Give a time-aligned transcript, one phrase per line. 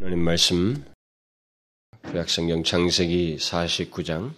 [0.00, 0.84] 하나님 말씀
[2.02, 4.32] 구약성경 창세기 49장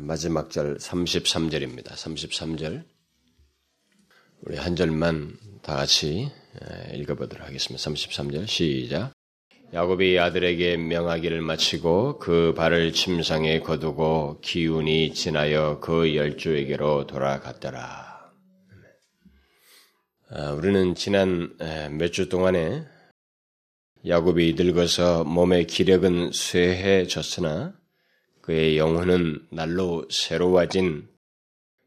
[0.00, 1.92] 마지막 절 33절입니다.
[1.92, 2.84] 33절
[4.42, 6.32] 우리 한 절만 다 같이
[6.92, 7.90] 읽어보도록 하겠습니다.
[7.90, 9.12] 33절 시작
[9.72, 18.32] 야곱이 아들에게 명하기를 마치고 그 발을 침상에 거두고 기운이 지나여 그 열조에게로 돌아갔더라.
[20.30, 21.56] 아, 우리는 지난
[21.96, 22.97] 몇 주 동안에
[24.06, 27.74] 야곱이 늙어서 몸의 기력은 쇠해졌으나
[28.40, 31.08] 그의 영혼은 날로 새로워진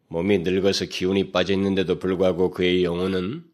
[0.09, 3.45] 몸이 늙어서 기운이 빠져 있는데도 불구하고 그의 영혼은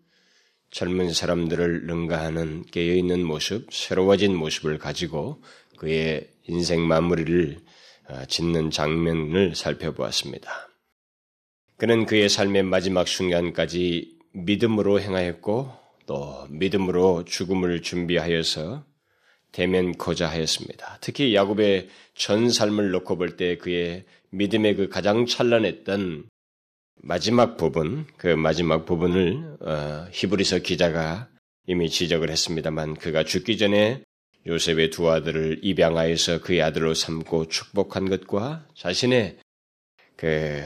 [0.72, 5.42] 젊은 사람들을 능가하는 깨어 있는 모습, 새로워진 모습을 가지고
[5.78, 7.60] 그의 인생 마무리를
[8.10, 10.50] 어, 짓는 장면을 살펴보았습니다.
[11.78, 18.84] 그는 그의 삶의 마지막 순간까지 믿음으로 행하였고 또 믿음으로 죽음을 준비하여서
[19.52, 20.98] 대면코자 하였습니다.
[21.02, 26.30] 특히 야곱의 전 삶을 놓고 볼 때 그의 믿음의 그 가장 찬란했던
[27.04, 31.30] 마지막 부분, 그 마지막 부분을 어, 히브리서 기자가
[31.68, 34.02] 이미 지적을 했습니다만 그가 죽기 전에
[34.48, 39.38] 요셉의 두 아들을 입양하여서 그의 아들로 삼고 축복한 것과 자신의
[40.16, 40.64] 그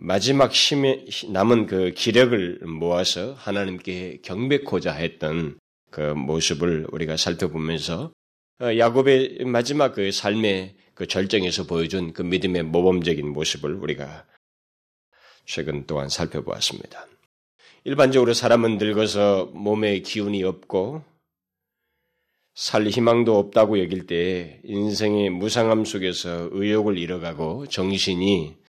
[0.00, 5.58] 마지막 힘에 남은 그 기력을 모아서 하나님께 경배코자 했던
[5.90, 8.12] 그 모습을 우리가 살펴보면서
[8.60, 14.24] 어, 야곱의 마지막 그 삶의 그 절정에서 보여준 그 믿음의 모범적인 모습을 우리가
[15.44, 17.06] 최근 동안 살펴보았습니다.
[17.82, 21.02] 일반적으로 사람은 늙어서 몸에 기운이 없고
[22.54, 28.67] 살 희망도 없다고 여길 때 인생의 무상함 속에서 의욕을 잃어가고 정신이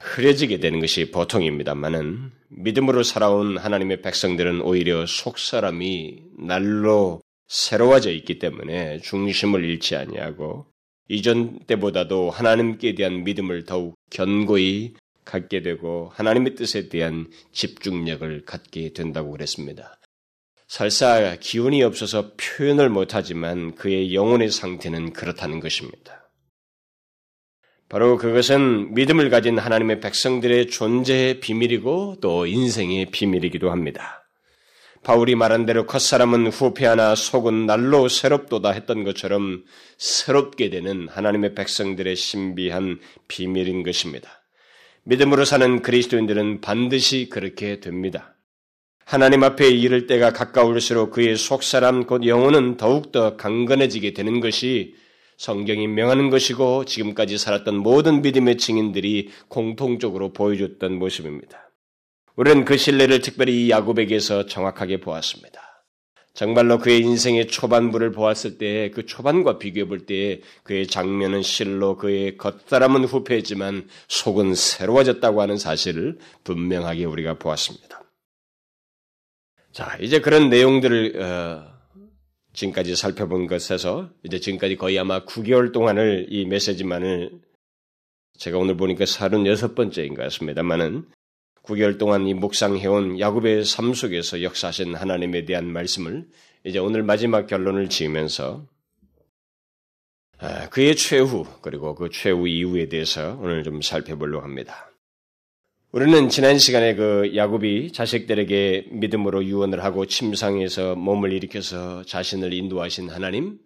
[0.00, 9.64] 흐려지게 되는 것이 보통입니다만은 믿음으로 살아온 하나님의 백성들은 오히려 속사람이 날로 새로워져 있기 때문에 중심을
[9.64, 10.66] 잃지 아니하고
[11.08, 19.32] 이전 때보다도 하나님께 대한 믿음을 더욱 견고히 갖게 되고 하나님의 뜻에 대한 집중력을 갖게 된다고
[19.32, 19.98] 그랬습니다.
[20.66, 26.19] 설사 기운이 없어서 표현을 못하지만 그의 영혼의 상태는 그렇다는 것입니다.
[27.90, 34.28] 바로 그것은 믿음을 가진 하나님의 백성들의 존재의 비밀이고 또 인생의 비밀이기도 합니다.
[35.02, 39.64] 바울이 말한 대로 컷사람은 후패하나 속은 날로 새롭도다 했던 것처럼
[39.98, 44.44] 새롭게 되는 하나님의 백성들의 신비한 비밀인 것입니다.
[45.02, 48.36] 믿음으로 사는 그리스도인들은 반드시 그렇게 됩니다.
[49.04, 54.94] 하나님 앞에 이를 때가 가까울수록 그의 속사람 곧 영혼은 더욱더 강건해지게 되는 것이
[55.40, 61.70] 성경이 명하는 것이고 지금까지 살았던 모든 믿음의 증인들이 공통적으로 보여줬던 모습입니다.
[62.36, 65.58] 우리는 그 신뢰를 특별히 이 야곱에게서 정확하게 보았습니다.
[66.34, 72.36] 정말로 그의 인생의 초반부를 보았을 때 그 초반과 비교해 볼 때 그의 장면은 실로 그의
[72.36, 78.02] 겉사람은 후패했지만 속은 새로워졌다고 하는 사실을 분명하게 우리가 보았습니다.
[79.72, 81.79] 자, 이제 그런 내용들을 어,
[82.60, 87.40] 지금까지 살펴본 것에서 이제 지금까지 거의 아마 9개월 동안을 이 메시지만을
[88.38, 91.06] 제가 오늘 보니까 36번째인 것 같습니다만은
[91.62, 96.26] 9개월 동안 이 묵상해온 야곱의 삶 속에서 역사하신 하나님에 대한 말씀을
[96.64, 98.66] 이제 오늘 마지막 결론을 지으면서
[100.38, 104.89] 아, 그의 최후 그리고 그 최후 이후에 대해서 오늘 좀 살펴보려고 합니다.
[105.92, 113.58] 우리는 지난 시간에 그 야곱이 자식들에게 믿음으로 유언을 하고 침상에서 몸을 일으켜서 자신을 인도하신 하나님,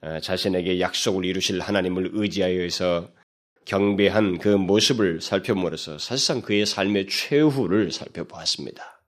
[0.00, 3.10] 어, 자신에게 약속을 이루실 하나님을 의지하여서
[3.64, 9.00] 경배한 그 모습을 살펴보면서 사실상 그의 삶의 최후를 살펴보았습니다.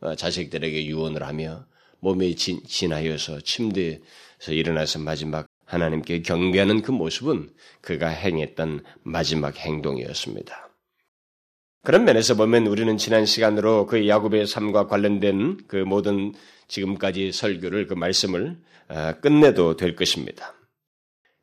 [0.00, 1.66] 어, 자식들에게 유언을 하며
[1.98, 7.50] 몸에 진, 진하여서 침대에서 일어나서 마지막 하나님께 경배하는 그 모습은
[7.80, 10.67] 그가 행했던 마지막 행동이었습니다.
[11.82, 16.34] 그런 면에서 보면 우리는 지난 시간으로 그 야곱의 삶과 관련된 그 모든
[16.66, 18.58] 지금까지 설교를 그 말씀을
[18.88, 20.54] 아, 끝내도 될 것입니다.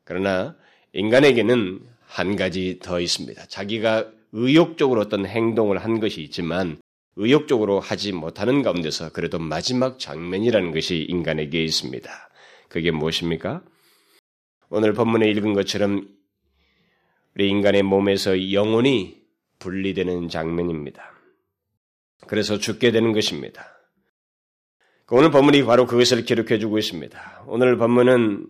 [0.04, 0.56] 그러나
[0.92, 3.46] 인간에게는 한 가지 더 있습니다.
[3.46, 6.78] 자기가 의욕적으로 어떤 행동을 한 것이 있지만
[7.16, 12.10] 의욕적으로 하지 못하는 가운데서 그래도 마지막 장면이라는 것이 인간에게 있습니다.
[12.68, 13.62] 그게 무엇입니까?
[14.68, 16.08] 오늘 본문에 읽은 것처럼
[17.34, 19.25] 우리 인간의 몸에서 영혼이
[19.58, 21.12] 분리되는 장면입니다.
[22.26, 23.76] 그래서 죽게 되는 것입니다.
[25.10, 27.44] 오늘 본문이 바로 그것을 기록해 주고 있습니다.
[27.46, 28.48] 오늘 본문은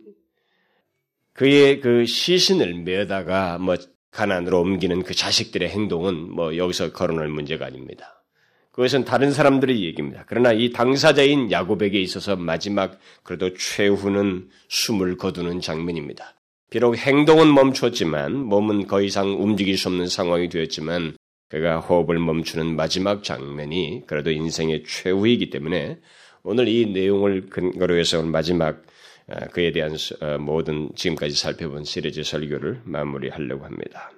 [1.34, 3.76] 그의 그 시신을 메다가 뭐
[4.10, 8.24] 가난으로 옮기는 그 자식들의 행동은 뭐 여기서 거론할 문제가 아닙니다.
[8.72, 10.24] 그것은 다른 사람들의 얘기입니다.
[10.26, 16.35] 그러나 이 당사자인 야곱에게 있어서 마지막 그래도 최후는 숨을 거두는 장면입니다.
[16.76, 21.16] 비록 행동은 멈췄지만 몸은 더 이상 움직일 수 없는 상황이 되었지만
[21.48, 25.98] 그가 호흡을 멈추는 마지막 장면이 그래도 인생의 최후이기 때문에
[26.42, 28.82] 오늘 이 내용을 근거로 해서 마지막
[29.26, 34.12] 어, 그에 대한 어, 모든 지금까지 살펴본 시리즈 설교를 마무리하려고 합니다.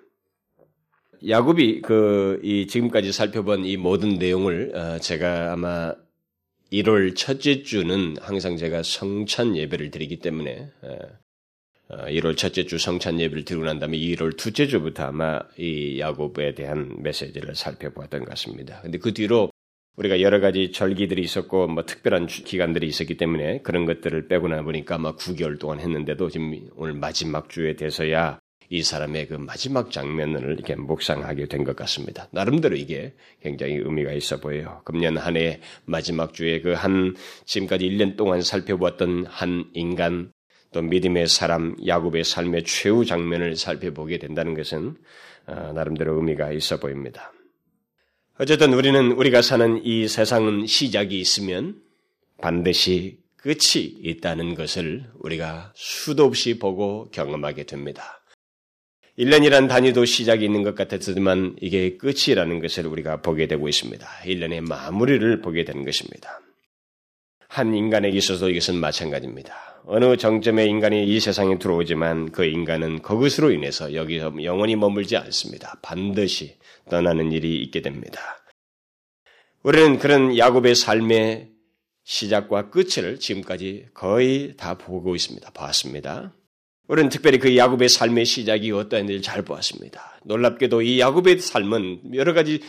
[1.29, 5.95] 야곱이 그 이 지금까지 살펴본 이 모든 내용을 어, 제가 아마
[6.73, 10.73] 1월 첫째 주는 항상 제가 성찬 예배를 드리기 때문에
[11.90, 16.96] 1월 첫째 주 성찬 예배를 드리고 난 다음에 1월 둘째 주부터 아마 이 야곱에 대한
[17.02, 18.81] 메시지를 살펴보았던 것 같습니다.
[18.82, 19.50] 근데 그 뒤로
[19.96, 24.94] 우리가 여러 가지 절기들이 있었고 뭐 특별한 기간들이 있었기 때문에 그런 것들을 빼고 나 보니까
[24.96, 28.38] 아마 9개월 동안 했는데도 지금 오늘 마지막 주에 돼서야
[28.70, 32.29] 이 사람의 그 마지막 장면을 이렇게 묵상하게 된 것 같습니다.
[32.32, 34.82] 나름대로 이게 굉장히 의미가 있어 보여요.
[34.85, 40.31] 금년 한 해 마지막 주에 그 한 지금까지 1년 동안 살펴보았던 한 인간
[40.73, 44.97] 또 믿음의 사람 야곱의 삶의 최후 장면을 살펴보게 된다는 것은
[45.47, 47.32] 어, 나름대로 의미가 있어 보입니다.
[48.38, 51.81] 어쨌든 우리는 우리가 사는 이 세상은 시작이 있으면
[52.41, 58.23] 반드시 끝이 있다는 것을 우리가 수도 없이 보고 경험하게 됩니다.
[59.19, 64.06] 1년이란 단위도 시작이 있는 것 같았지만 이게 끝이라는 것을 우리가 보게 되고 있습니다.
[64.25, 66.41] 1년의 마무리를 보게 되는 것입니다.
[67.49, 69.68] 한 인간에게 있어서 이것은 마찬가지입니다.
[69.90, 75.79] 어느 정점에 인간이 이 세상에 들어오지만 그 인간은 그것으로 인해서 여기서 영원히 머물지 않습니다.
[75.81, 76.56] 반드시
[76.90, 78.20] 떠나는 일이 있게 됩니다.
[79.62, 81.49] 우리는 그런 야곱의 삶의
[82.05, 85.50] 시작과 끝을 지금까지 거의 다 보고 있습니다.
[85.52, 86.35] 봤습니다.
[86.87, 90.20] 우리는 특별히 그 야곱의 삶의 시작이 어떠한지를 잘 보았습니다.
[90.25, 92.61] 놀랍게도 이 야곱의 삶은 여러 가지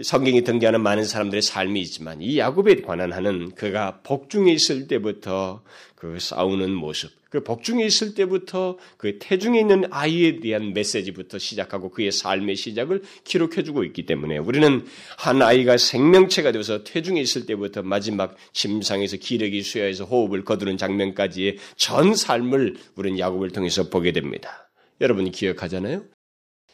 [0.00, 5.62] 성경이 등장하는 많은 사람들의 삶이 있지만 이 야곱에 관한 하는 그가 복중에 있을 때부터
[5.98, 12.12] 그 싸우는 모습, 그 복중에 있을 때부터 그 태중에 있는 아이에 대한 메시지부터 시작하고 그의
[12.12, 14.86] 삶의 시작을 기록해주고 있기 때문에 우리는
[15.16, 22.14] 한 아이가 생명체가 되어서 태중에 있을 때부터 마지막 침상에서 기력이 쇠해서 호흡을 거두는 장면까지의 전
[22.14, 24.70] 삶을 우리는 야곱을 통해서 보게 됩니다.
[25.00, 26.04] 여러분이 기억하잖아요?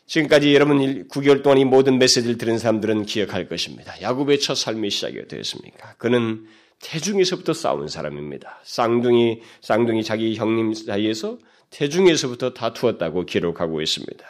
[0.07, 3.99] 지금까지 여러분 9개월 동안 이 모든 메시지를 들은 사람들은 기억할 것입니다.
[4.03, 5.95] 야곱의 첫 삶이 시작이 되었습니까?
[5.95, 6.45] 그는
[6.83, 8.61] 태중에서부터 싸운 사람입니다.
[8.63, 11.39] 쌍둥이, 쌍둥이 자기 형님 사이에서
[11.71, 14.25] 태중에서부터 다투었다고 기록하고 있습니다.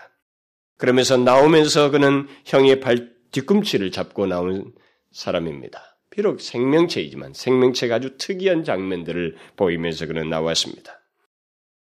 [0.76, 4.72] 그러면서 나오면서 그는 형의 발 뒤꿈치를 잡고 나온
[5.12, 5.98] 사람입니다.
[6.10, 11.00] 비록 생명체이지만 생명체가 아주 특이한 장면들을 보이면서 그는 나왔습니다.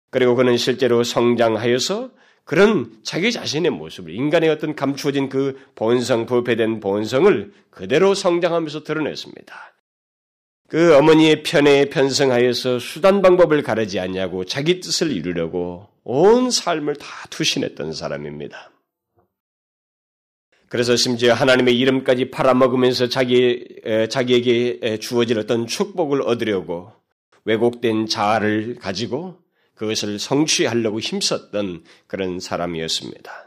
[0.09, 2.11] 그리고 그는 실제로 성장하여서
[2.43, 9.73] 그런 자기 자신의 모습을 인간의 어떤 감추어진 그 본성, 부패된 본성을 그대로 성장하면서 드러냈습니다.
[10.67, 17.93] 그 어머니의 편에 편성하여서 수단 방법을 가르지 않냐고 자기 뜻을 이루려고 온 삶을 다 투신했던
[17.93, 18.71] 사람입니다.
[20.69, 23.65] 그래서 심지어 하나님의 이름까지 팔아먹으면서 자기,
[24.09, 26.91] 자기에게 주어질 어떤 축복을 얻으려고
[27.45, 29.39] 왜곡된 자아를 가지고
[29.75, 33.46] 그것을 성취하려고 힘썼던 그런 사람이었습니다.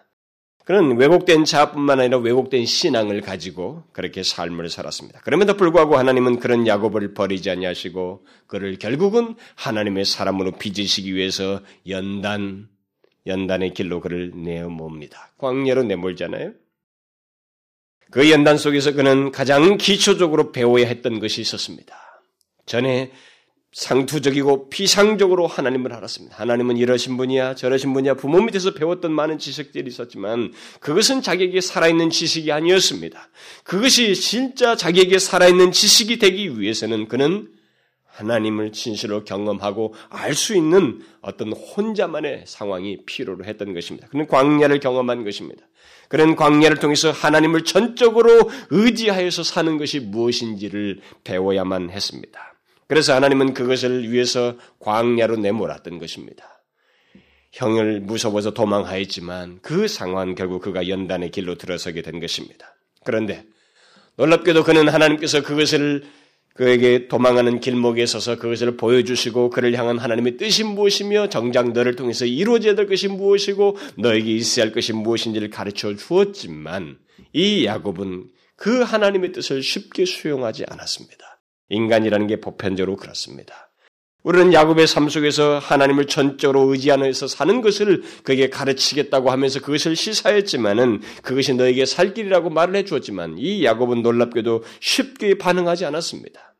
[0.70, 5.18] 그는 왜곡된 자뿐만 아니라 왜곡된 신앙을 가지고 그렇게 삶을 살았습니다.
[5.22, 12.68] 그럼에도 불구하고 하나님은 그런 야곱을 버리지 아니하시고 그를 결국은 하나님의 사람으로 빚으시기 위해서 연단
[13.26, 15.32] 연단의 길로 그를 내어 몹니다.
[15.38, 16.52] 광야로 내몰잖아요.
[18.12, 21.96] 그 연단 속에서 그는 가장 기초적으로 배워야 했던 것이 있었습니다.
[22.66, 23.10] 전에
[23.72, 26.36] 상투적이고 피상적으로 하나님을 알았습니다.
[26.36, 32.50] 하나님은 이러신 분이야, 저러신 분이야, 부모 밑에서 배웠던 많은 지식들이 있었지만 그것은 자기에게 살아있는 지식이
[32.50, 33.28] 아니었습니다.
[33.62, 37.48] 그것이 진짜 자기에게 살아있는 지식이 되기 위해서는 그는
[38.06, 44.08] 하나님을 진실로 경험하고 알 수 있는 어떤 혼자만의 상황이 필요로 했던 것입니다.
[44.08, 45.64] 그는 광야를 경험한 것입니다.
[46.08, 52.50] 그런 광야를 통해서 하나님을 전적으로 의지하여서 사는 것이 무엇인지를 배워야만 했습니다.
[52.90, 56.64] 그래서 하나님은 그것을 위해서 광야로 내몰았던 것입니다.
[57.52, 62.74] 형을 무서워서 도망하였지만 그 상황 결국 그가 연단의 길로 들어서게 된 것입니다.
[63.04, 63.44] 그런데
[64.16, 66.02] 놀랍게도 그는 하나님께서 그것을
[66.54, 72.74] 그에게 도망하는 길목에 서서 그것을 보여주시고 그를 향한 하나님의 뜻이 무엇이며 정작 너를 통해서 이루어져야
[72.74, 76.98] 될 것이 무엇이고 너에게 있어야 할 것이 무엇인지를 가르쳐 주었지만
[77.34, 81.29] 이 야곱은 그 하나님의 뜻을 쉽게 수용하지 않았습니다.
[81.70, 83.70] 인간이라는 게 보편적으로 그렇습니다.
[84.22, 91.54] 우리는 야곱의 삶 속에서 하나님을 전적으로 의지하면서 사는 것을 그에게 가르치겠다고 하면서 그것을 시사했지만은 그것이
[91.54, 96.54] 너에게 살 길이라고 말을 해 주었지만 이 야곱은 놀랍게도 쉽게 반응하지 않았습니다.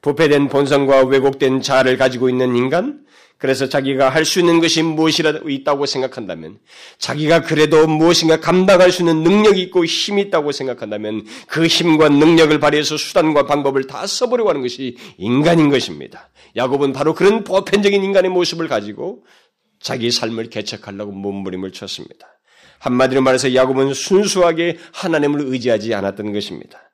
[0.00, 3.04] 부패된 본성과 왜곡된 자아를 가지고 있는 인간,
[3.38, 6.58] 그래서 자기가 할 수 있는 것이 무엇이라도 있다고 생각한다면,
[6.98, 12.96] 자기가 그래도 무엇인가 감당할 수 있는 능력이 있고 힘이 있다고 생각한다면, 그 힘과 능력을 발휘해서
[12.96, 16.30] 수단과 방법을 다 써보려고 하는 것이 인간인 것입니다.
[16.56, 19.24] 야곱은 바로 그런 보편적인 인간의 모습을 가지고
[19.80, 22.26] 자기 삶을 개척하려고 몸부림을 쳤습니다.
[22.80, 26.87] 한마디로 말해서 야곱은 순수하게 하나님을 의지하지 않았던 것입니다.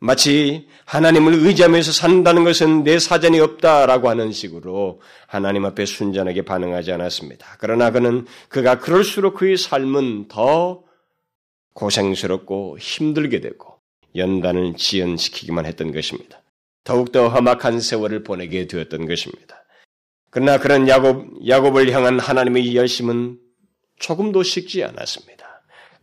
[0.00, 7.56] 마치 하나님을 의지하면서 산다는 것은 내 사전이 없다라고 하는 식으로 하나님 앞에 순전하게 반응하지 않았습니다.
[7.58, 10.82] 그러나 그는 그가 그럴수록 그의 삶은 더
[11.72, 13.78] 고생스럽고 힘들게 되고
[14.14, 16.42] 연단을 지연시키기만 했던 것입니다.
[16.84, 19.64] 더욱더 험악한 세월을 보내게 되었던 것입니다.
[20.30, 23.38] 그러나 그런 야곱, 야곱을 향한 하나님의 열심은
[23.98, 25.43] 조금도 식지 않았습니다.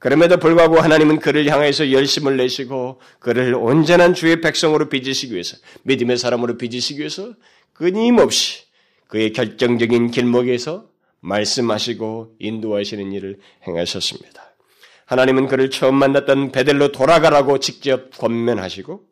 [0.01, 6.57] 그럼에도 불구하고 하나님은 그를 향해서 열심을 내시고 그를 온전한 주의 백성으로 빚으시기 위해서 믿음의 사람으로
[6.57, 7.35] 빚으시기 위해서
[7.73, 8.63] 끊임없이
[9.05, 10.89] 그의 결정적인 길목에서
[11.19, 14.55] 말씀하시고 인도하시는 일을 행하셨습니다.
[15.05, 19.03] 하나님은 그를 처음 만났던 베델로 돌아가라고 직접 권면하시고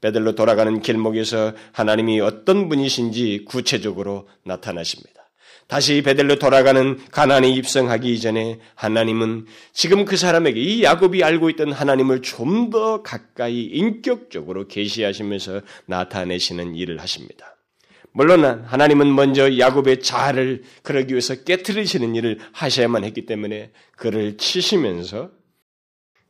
[0.00, 5.27] 베델로 돌아가는 길목에서 하나님이 어떤 분이신지 구체적으로 나타나십니다.
[5.68, 9.44] 다시 베델로 돌아가는 가난에 입성하기 이전에 하나님은
[9.74, 17.00] 지금 그 사람에게 이 야곱이 알고 있던 하나님을 좀 더 가까이 인격적으로 계시하시면서 나타내시는 일을
[17.00, 17.56] 하십니다.
[18.12, 25.30] 물론 하나님은 먼저 야곱의 자아를 그러기 위해서 깨뜨리시는 일을 하셔야만 했기 때문에 그를 치시면서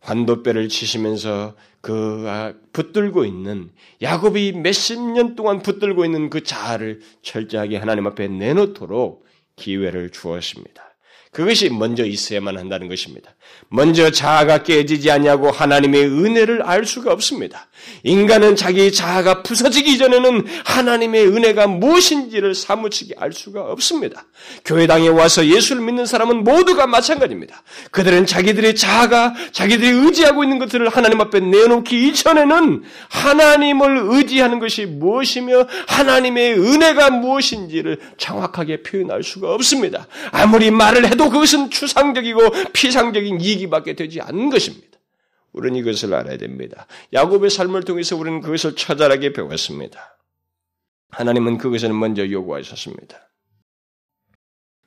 [0.00, 3.70] 환도뼈를 치시면서 그 아, 붙들고 있는
[4.02, 9.27] 야곱이 몇십 년 동안 붙들고 있는 그 자아를 철저하게 하나님 앞에 내놓도록
[9.58, 10.88] 기회를 주었습니다.
[11.32, 13.36] 그것이 먼저 있어야만 한다는 것입니다.
[13.70, 17.68] 먼저 자아가 깨지지 않냐고 하나님의 은혜를 알 수가 없습니다.
[18.02, 24.24] 인간은 자기 자아가 부서지기 전에는 하나님의 은혜가 무엇인지를 사무치게 알 수가 없습니다.
[24.64, 27.62] 교회당에 와서 예수를 믿는 사람은 모두가 마찬가지입니다.
[27.90, 35.66] 그들은 자기들의 자아가 자기들이 의지하고 있는 것들을 하나님 앞에 내놓기 이전에는 하나님을 의지하는 것이 무엇이며
[35.86, 40.06] 하나님의 은혜가 무엇인지를 정확하게 표현할 수가 없습니다.
[40.30, 44.98] 아무리 말을 해도 그것은 추상적이고 피상적인 이익이밖에 되지 않는 것입니다.
[45.52, 46.86] 우리는 이것을 알아야 됩니다.
[47.12, 50.18] 야곱의 삶을 통해서 우리는 그것을 처절하게 배웠습니다.
[51.10, 53.30] 하나님은 그것을 먼저 요구하셨습니다.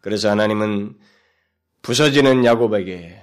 [0.01, 0.97] 그래서 하나님은
[1.81, 3.21] 부서지는 야곱에게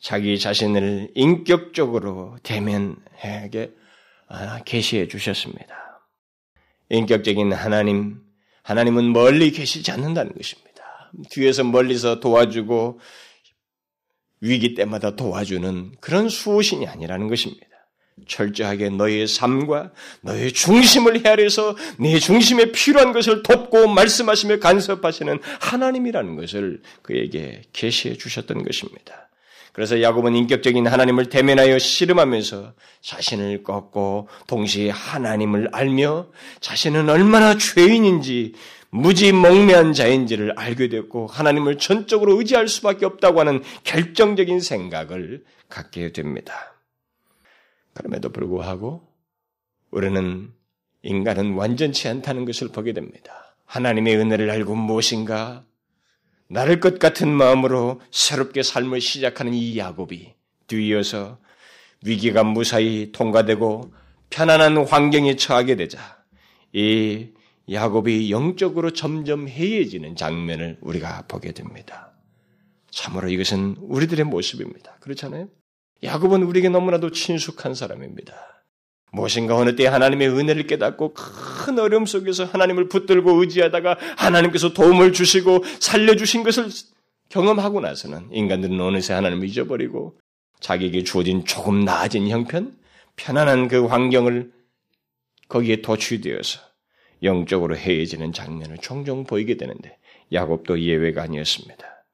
[0.00, 3.72] 자기 자신을 인격적으로 대면하게
[4.28, 6.02] 아, 계시해 주셨습니다.
[6.90, 8.20] 인격적인 하나님,
[8.62, 10.68] 하나님은 멀리 계시지 않는다는 것입니다.
[11.30, 13.00] 뒤에서 멀리서 도와주고
[14.40, 17.66] 위기 때마다 도와주는 그런 수호신이 아니라는 것입니다.
[18.26, 19.92] 철저하게 너의 삶과
[20.22, 28.64] 너의 중심을 헤아려서 네 중심에 필요한 것을 돕고 말씀하시며 간섭하시는 하나님이라는 것을 그에게 계시해 주셨던
[28.64, 29.28] 것입니다.
[29.72, 36.26] 그래서 야곱은 인격적인 하나님을 대면하여 씨름하면서 자신을 꺾고 동시에 하나님을 알며
[36.60, 38.54] 자신은 얼마나 죄인인지
[38.90, 46.74] 무지 몽매한 자인지를 알게 됐고 하나님을 전적으로 의지할 수밖에 없다고 하는 결정적인 생각을 갖게 됩니다.
[47.92, 49.06] 그럼에도 불구하고
[49.90, 50.52] 우리는
[51.02, 53.56] 인간은 완전치 않다는 것을 보게 됩니다.
[53.66, 55.64] 하나님의 은혜를 알고 무엇인가
[56.48, 60.34] 나를 것 같은 마음으로 새롭게 삶을 시작하는 이 야곱이
[60.66, 61.38] 뒤이어서
[62.04, 63.92] 위기가 무사히 통과되고
[64.30, 65.98] 편안한 환경에 처하게 되자
[66.72, 67.30] 이
[67.70, 72.12] 야곱이 영적으로 점점 해이해지는 장면을 우리가 보게 됩니다.
[72.90, 74.96] 참으로 이것은 우리들의 모습입니다.
[75.00, 75.48] 그렇잖아요?
[76.02, 78.34] 야곱은 우리에게 너무나도 친숙한 사람입니다.
[79.10, 85.64] 무엇인가 어느 때 하나님의 은혜를 깨닫고 큰 어려움 속에서 하나님을 붙들고 의지하다가 하나님께서 도움을 주시고
[85.80, 86.68] 살려주신 것을
[87.28, 90.18] 경험하고 나서는 인간들은 어느새 하나님을 잊어버리고
[90.60, 92.76] 자기에게 주어진 조금 나아진 형편,
[93.16, 94.52] 편안한 그 환경을
[95.48, 96.67] 거기에 도취되어서
[97.22, 99.98] 영적으로 해해지는 장면을 종종 보이게 되는데
[100.32, 102.04] 야곱도 예외가 아니었습니다.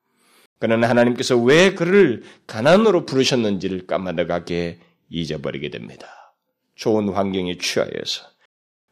[0.59, 4.79] 그러나 하나님께서 왜 그를 가난으로 부르셨는지를 까마득하게
[5.11, 6.35] 잊어버리게 됩니다.
[6.75, 8.27] 좋은 환경에 취하여서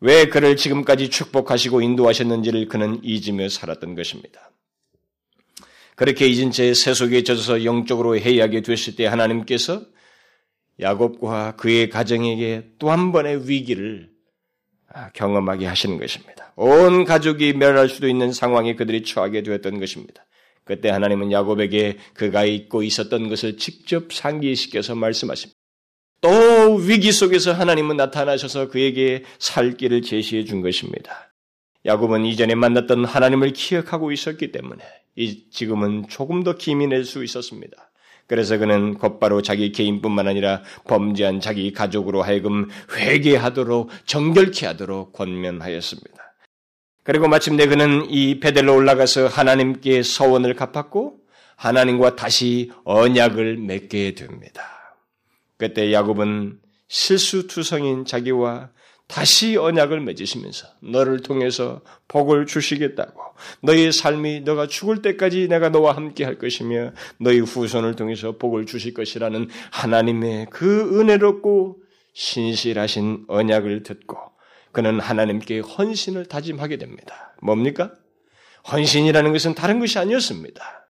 [0.01, 4.51] 왜 그를 지금까지 축복하시고 인도하셨는지를 그는 잊으며 살았던 것입니다.
[5.95, 9.83] 그렇게 잊은 채 세속에 젖어서 영적으로 해이하게 됐을 때 하나님께서
[10.81, 14.12] 야곱과 그의 가정에게 또 한 번의 위기를
[15.15, 16.53] 경험하게 하시는 것입니다.
[16.57, 20.25] 온 가족이 멸할 수도 있는 상황에 그들이 처하게 되었던 것입니다.
[20.65, 25.59] 그때 하나님은 야곱에게 그가 잊고 있었던 것을 직접 상기시켜서 말씀하십니다.
[26.21, 31.33] 또 위기 속에서 하나님은 나타나셔서 그에게 살 길을 제시해 준 것입니다.
[31.85, 34.85] 야곱은 이전에 만났던 하나님을 기억하고 있었기 때문에
[35.51, 37.92] 지금은 조금 더 기민할 수 있었습니다.
[38.33, 46.35] 그래서 그는 곧바로 자기 개인뿐만 아니라 범죄한 자기 가족으로 하여금 회개하도록 정결케 하도록 권면하였습니다.
[47.03, 51.19] 그리고 마침내 그는 이 베델로 올라가서 하나님께 서원을 갚았고
[51.57, 54.97] 하나님과 다시 언약을 맺게 됩니다.
[55.59, 56.59] 그때 야곱은
[56.89, 58.71] 실수투성인 자기와
[59.13, 63.21] 다시 언약을 맺으시면서 너를 통해서 복을 주시겠다고
[63.61, 68.95] 너의 삶이 너가 죽을 때까지 내가 너와 함께 할 것이며 너희 후손을 통해서 복을 주실
[68.95, 71.83] 것이라는 하나님의 그 은혜롭고
[72.15, 74.17] 신실하신 언약을 듣고
[74.73, 77.37] 그는 하나님께 헌신을 다짐하게 됩니다.
[77.43, 77.93] 뭡니까?
[78.73, 80.89] 헌신이라는 것은 다른 것이 아니었습니다.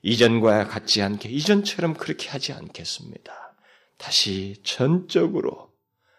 [0.00, 3.54] 이전과 같지 않게 이전처럼 그렇게 하지 않겠습니다.
[3.98, 5.70] 다시 전적으로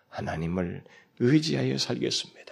[0.10, 0.84] 하나님을
[1.24, 2.44] 의지하여 살겠습니다.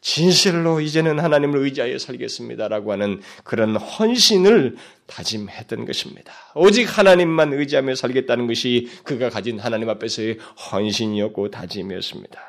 [0.00, 4.76] 진실로 이제는 하나님을 의지하여 살겠습니다라고 하는 그런 헌신을
[5.06, 6.32] 다짐했던 것입니다.
[6.56, 10.38] 오직 하나님만 의지하며 살겠다는 것이 그가 가진 하나님 앞에서의
[10.72, 12.40] 헌신이었고 다짐이었습니다.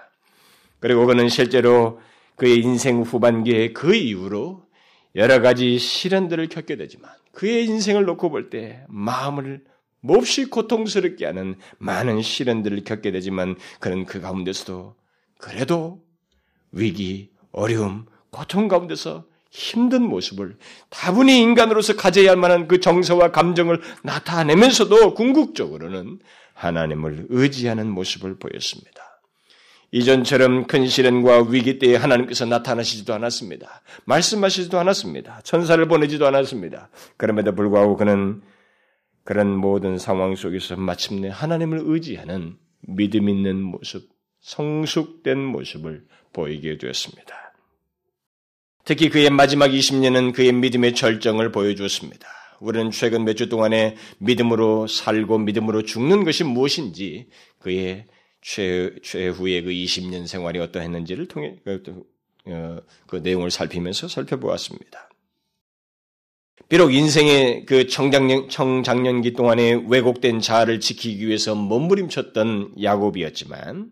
[0.80, 2.02] 그리고 그는 실제로
[2.36, 4.64] 그의 인생 후반기에 그 이후로
[5.16, 9.62] 여러 가지 시련들을 겪게 되지만 그의 인생을 놓고 볼 때 마음을
[10.02, 14.96] 몹시 고통스럽게 하는 많은 시련들을 겪게 되지만 그는 그 가운데서도
[15.44, 16.02] 그래도
[16.72, 20.56] 위기, 어려움, 고통 가운데서 힘든 모습을
[20.90, 26.20] 다분히 인간으로서 가져야 할 만한 그 정서와 감정을 나타내면서도 궁극적으로는
[26.54, 29.20] 하나님을 의지하는 모습을 보였습니다.
[29.92, 33.82] 이전처럼 큰 시련과 위기 때에 하나님께서 나타나시지도 않았습니다.
[34.06, 35.42] 말씀하시지도 않았습니다.
[35.44, 36.90] 천사를 보내지도 않았습니다.
[37.18, 38.42] 그럼에도 불구하고 그는
[39.26, 44.13] 그런 모든 상황 속에서 마침내 하나님을 의지하는 믿음 있는 모습,
[44.44, 47.54] 성숙된 모습을 보이게 되었습니다.
[48.86, 52.28] 특히 그의 마지막 20년은 그의 믿음의 절정을 보여주었습니다.
[52.60, 58.06] 우리는 최근 몇 주 동안에 믿음으로 살고 믿음으로 죽는 것이 무엇인지 그의
[58.42, 62.04] 최, 최후의 그 20년 생활이 어떠했는지를 통해 그,
[62.46, 65.10] 어, 그 내용을 살피면서 살펴보았습니다.
[66.68, 73.92] 비록 인생의 그 청장년, 청장년기 동안에 왜곡된 자아를 지키기 위해서 몸부림쳤던 야곱이었지만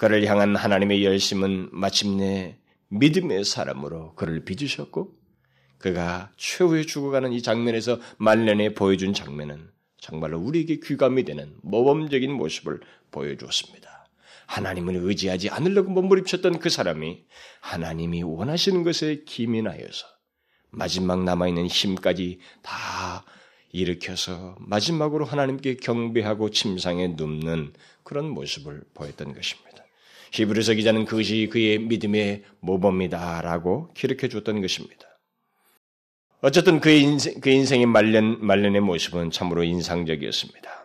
[0.00, 2.56] 그를 향한 하나님의 열심은 마침내
[2.88, 5.12] 믿음의 사람으로 그를 빚으셨고
[5.76, 14.08] 그가 최후에 죽어가는 이 장면에서 말년에 보여준 장면은 정말로 우리에게 귀감이 되는 모범적인 모습을 보여주었습니다.
[14.46, 17.26] 하나님을 의지하지 않으려고 몸부림쳤던 그 사람이
[17.60, 20.06] 하나님이 원하시는 것에 기민하여서
[20.70, 23.26] 마지막 남아있는 힘까지 다
[23.70, 29.84] 일으켜서 마지막으로 하나님께 경배하고 침상에 눕는 그런 모습을 보였던 것입니다.
[30.32, 35.06] 히브리서 기자는 그것이 그의 믿음의 모범이다라고 기록해 줬던 것입니다.
[36.42, 40.84] 어쨌든 그의 인생, 그 인생의 말년, 말년의 모습은 참으로 인상적이었습니다.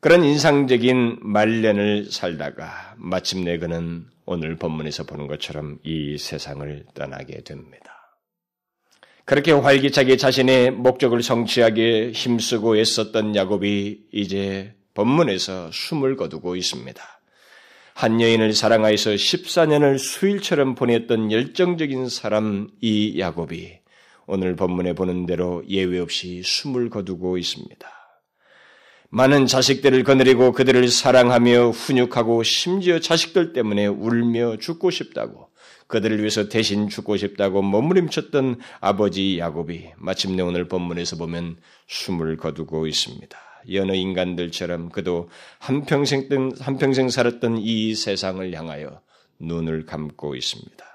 [0.00, 8.18] 그런 인상적인 말년을 살다가 마침내 그는 오늘 본문에서 보는 것처럼 이 세상을 떠나게 됩니다.
[9.24, 17.17] 그렇게 활기차게 자신의 목적을 성취하기에 힘쓰고 애썼던 야곱이 이제 본문에서 숨을 거두고 있습니다.
[17.98, 23.80] 한 여인을 사랑하여서 14년을 수일처럼 보냈던 열정적인 사람 이 야곱이
[24.28, 27.88] 오늘 본문에 보는 대로 예외 없이 숨을 거두고 있습니다.
[29.10, 35.48] 많은 자식들을 거느리고 그들을 사랑하며 훈육하고 심지어 자식들 때문에 울며 죽고 싶다고
[35.88, 41.56] 그들을 위해서 대신 죽고 싶다고 머무림쳤던 아버지 야곱이 마침내 오늘 본문에서 보면
[41.88, 43.47] 숨을 거두고 있습니다.
[43.72, 45.28] 여느 인간들처럼 그도
[45.58, 46.28] 한평생,
[46.60, 49.00] 한평생 살았던 이 세상을 향하여
[49.38, 50.88] 눈을 감고 있습니다.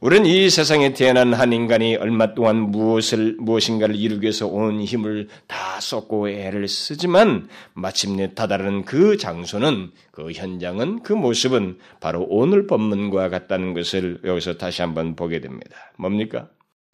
[0.00, 5.78] 우리는 이 세상에 태어난 한 인간이 얼마 동안 무엇을, 무엇인가를 이루기 위해서 온 힘을 다
[5.78, 13.74] 쏟고 애를 쓰지만 마침내 다다른 그 장소는, 그 현장은, 그 모습은 바로 오늘 본문과 같다는
[13.74, 15.76] 것을 여기서 다시 한번 보게 됩니다.
[15.98, 16.48] 뭡니까?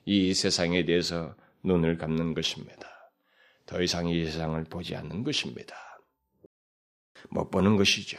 [0.04, 2.95] 이 세상에 대해서 눈을 감는 것입니다.
[3.66, 5.76] 더 이상 이 세상을 보지 않는 것입니다.
[7.28, 8.18] 못 보는 것이죠.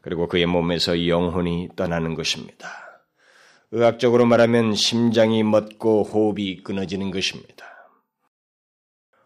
[0.00, 2.68] 그리고 그의 몸에서 영혼이 떠나는 것입니다.
[3.70, 7.66] 의학적으로 말하면 심장이 멎고 호흡이 끊어지는 것입니다.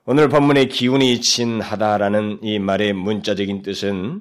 [0.04, 4.20] 오늘 본문의 기운이 진하다라는 이 말의 문자적인 뜻은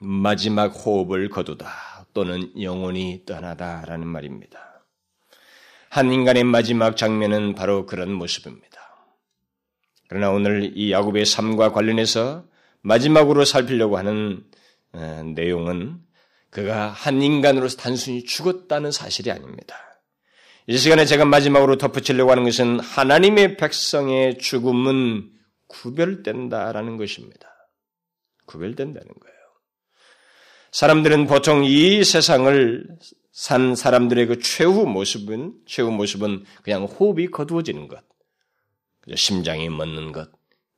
[0.00, 4.84] 마지막 호흡을 거두다, 또는 영원히 떠나다라는 말입니다.
[5.88, 8.77] 한 인간의 마지막 장면은 바로 그런 모습입니다.
[10.08, 12.44] 그러나 오늘 이 야곱의 삶과 관련해서
[12.80, 14.44] 마지막으로 살피려고 하는
[14.92, 15.98] 어, 내용은
[16.50, 19.76] 그가 한 인간으로서 단순히 죽었다는 사실이 아닙니다.
[20.66, 25.30] 이 시간에 제가 마지막으로 덧붙이려고 하는 것은 하나님의 백성의 죽음은
[25.66, 27.48] 구별된다라는 것입니다.
[28.46, 29.38] 구별된다는 거예요.
[30.72, 32.86] 사람들은 보통 이 세상을
[33.32, 38.02] 산 사람들의 그 최후 모습은 최후 모습은 그냥 호흡이 거두어지는 것,
[39.16, 40.30] 심장이 멎는 것,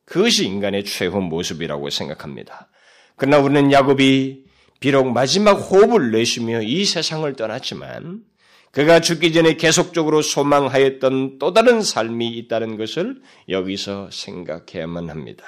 [0.05, 2.69] 그것이 인간의 최후 모습이라고 생각합니다.
[3.15, 4.45] 그러나 우리는 야곱이
[4.79, 8.23] 비록 마지막 호흡을 내쉬며 이 세상을 떠났지만
[8.71, 15.45] 그가 죽기 전에 계속적으로 소망하였던 또 다른 삶이 있다는 것을 여기서 생각해야만 합니다.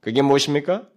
[0.00, 0.88] 그게 무엇입니까?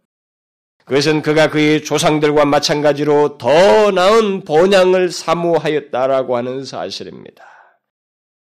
[0.86, 7.54] 그것은 그가 그의 조상들과 마찬가지로 더 나은 본향을 사모하였다라고 하는 사실입니다.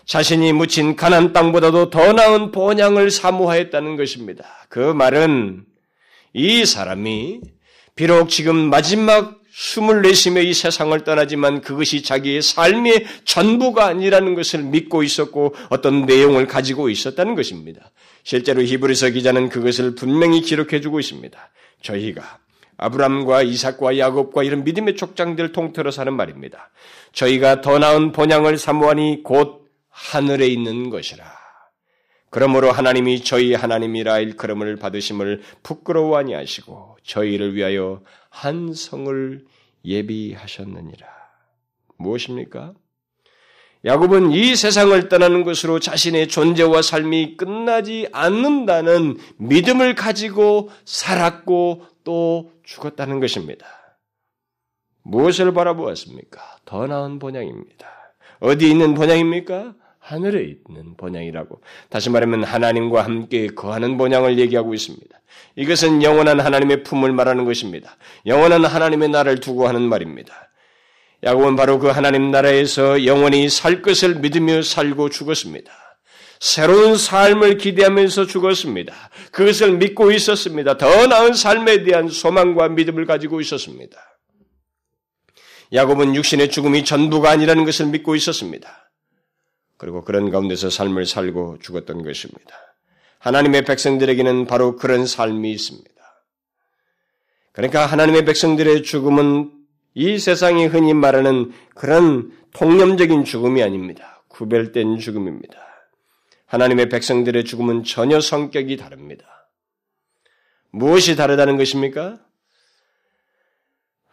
[0.07, 4.45] 자신이 묻힌 가난 땅보다도 더 나은 본향을 사모하였다는 것입니다.
[4.69, 5.65] 그 말은
[6.33, 7.41] 이 사람이
[7.97, 15.03] 비록 지금 마지막 숨을 내쉬며 이 세상을 떠나지만 그것이 자기의 삶의 전부가 아니라는 것을 믿고
[15.03, 17.91] 있었고 어떤 내용을 가지고 있었다는 것입니다.
[18.23, 21.39] 실제로 히브리서 기자는 그것을 분명히 기록해 주고 있습니다.
[21.83, 22.39] 저희가
[22.77, 26.71] 아브람과 이삭과 야곱과 이런 믿음의 족장들 통틀어 사는 말입니다.
[27.13, 29.66] 저희가 더 나은 본향을 사모하니 곧
[29.97, 31.25] 하늘에 있는 것이라.
[32.29, 39.45] 그러므로 하나님이 저희 하나님이라 일컬음을 받으심을 부끄러워 하니하시고 저희를 위하여 한 성을
[39.85, 41.07] 예비하셨느니라.
[41.97, 42.75] 무엇입니까?
[43.87, 53.21] 야곱은 이 세상을 떠나는 것으로 자신의 존재와 삶이 끝나지 않는다는 믿음을 가지고 살았고 또 죽었다는
[53.21, 53.67] 것입니다.
[55.05, 56.59] 무엇을 바라보았습니까?
[56.67, 57.87] 더 나은 본향입니다.
[58.41, 59.75] 어디 있는 본향입니까?
[60.07, 61.61] 하늘에 있는 본향이라고.
[61.89, 65.21] 다시 말하면 하나님과 함께 거하는 본향을 얘기하고 있습니다.
[65.57, 67.97] 이것은 영원한 하나님의 품을 말하는 것입니다.
[68.25, 70.53] 영원한 하나님의 나라를 두고 하는 말입니다.
[71.25, 75.73] 야곱은 바로 그 하나님 나라에서 영원히 살 것을 믿으며 살고 죽었습니다.
[76.39, 78.95] 새로운 삶을 기대하면서 죽었습니다.
[79.33, 80.77] 그것을 믿고 있었습니다.
[80.77, 83.97] 더 나은 삶에 대한 소망과 믿음을 가지고 있었습니다.
[85.73, 88.86] 야곱은 육신의 죽음이 전부가 아니라는 것을 믿고 있었습니다.
[89.77, 92.57] 그리고 그런 가운데서 삶을 살고 죽었던 것입니다.
[93.19, 95.91] 하나님의 백성들에게는 바로 그런 삶이 있습니다.
[97.53, 99.53] 그러니까 하나님의 백성들의 죽음은
[99.95, 104.23] 이 세상이 흔히 말하는 그런 통념적인 죽음이 아닙니다.
[104.29, 105.59] 구별된 죽음입니다.
[106.47, 109.49] 하나님의 백성들의 죽음은 전혀 성격이 다릅니다.
[110.71, 112.21] 무엇이 다르다는 것입니까?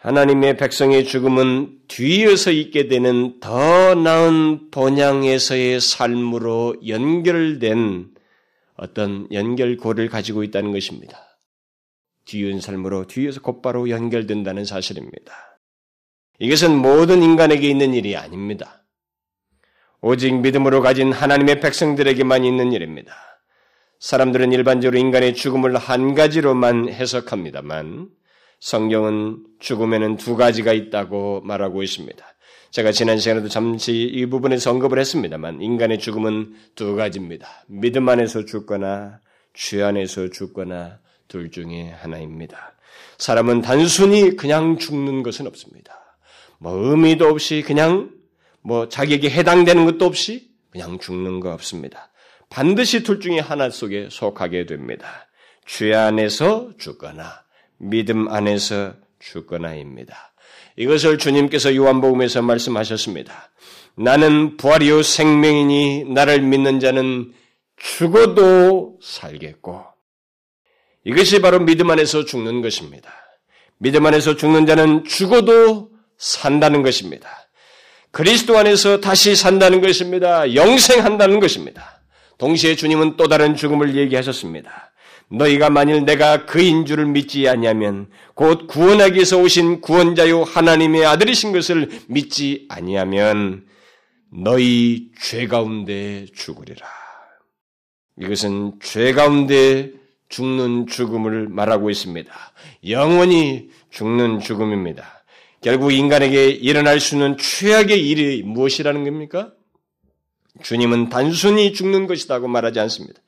[0.04, 8.10] 하나님의 백성의 죽음은 뒤에서 있게 되는 더 나은 본향에서의 삶으로 연결된
[8.76, 11.18] 어떤 연결고를 가지고 있다는 것입니다.
[12.26, 15.62] 뒤은 삶으로 뒤에서 곧바로 연결된다는 사실입니다.
[16.40, 18.84] 이것은 모든 인간에게 있는 일이 아닙니다.
[20.02, 23.16] 오직 믿음으로 가진 하나님의 백성들에게만 있는 일입니다.
[24.00, 28.10] 사람들은 일반적으로 인간의 죽음을 한 가지로만 해석합니다만
[28.64, 32.26] 성경은 죽음에는 두 가지가 있다고 말하고 있습니다.
[32.72, 37.66] 제가 지난 시간에도 잠시 이 부분에서 언급을 했습니다만 인간의 죽음은 두 가지입니다.
[37.68, 39.20] 믿음 안에서 죽거나
[39.54, 42.74] 죄 안에서 죽거나 둘 중에 하나입니다.
[43.18, 46.18] 사람은 단순히 그냥 죽는 것은 없습니다.
[46.58, 48.12] 뭐 의미도 없이 그냥
[48.62, 52.14] 뭐 자기에게 해당되는 것도 없이 그냥 죽는 거 없습니다.
[52.50, 55.28] 반드시 둘 중에 하나 속에 속하게 됩니다.
[55.66, 57.43] 죄 안에서 죽거나
[57.84, 60.34] 믿음 안에서 죽거나입니다.
[60.78, 63.52] 이것을 주님께서 요한복음에서 말씀하셨습니다.
[63.96, 67.34] 나는 부활이요 생명이니 나를 믿는 자는
[67.78, 69.84] 죽어도 살겠고
[71.06, 73.12] 이것이 바로 믿음 안에서 죽는 것입니다.
[73.78, 77.30] 믿음 안에서 죽는 자는 죽어도 산다는 것입니다.
[78.12, 80.56] 그리스도 안에서 다시 산다는 것입니다.
[80.56, 82.02] 영생한다는 것입니다.
[82.38, 84.93] 동시에 주님은 또 다른 죽음을 얘기하셨습니다.
[85.34, 91.90] 너희가 만일 내가 그인 줄을 믿지 아니하면 곧 구원하기 위해서 오신 구원자요 하나님의 아들이신 것을
[92.08, 93.66] 믿지 아니하면
[94.32, 96.86] 너희 죄 가운데 죽으리라.
[98.20, 99.92] 이것은 죄 가운데
[100.30, 102.32] 죽는 죽음을 말하고 있습니다.
[102.90, 105.24] 영원히 죽는 죽음입니다.
[105.62, 109.52] 결국 인간에게 일어날 수 있는 최악의 일이 무엇이라는 겁니까?
[110.62, 113.20] 주님은 단순히 죽는 것이라고 말하지 않습니다.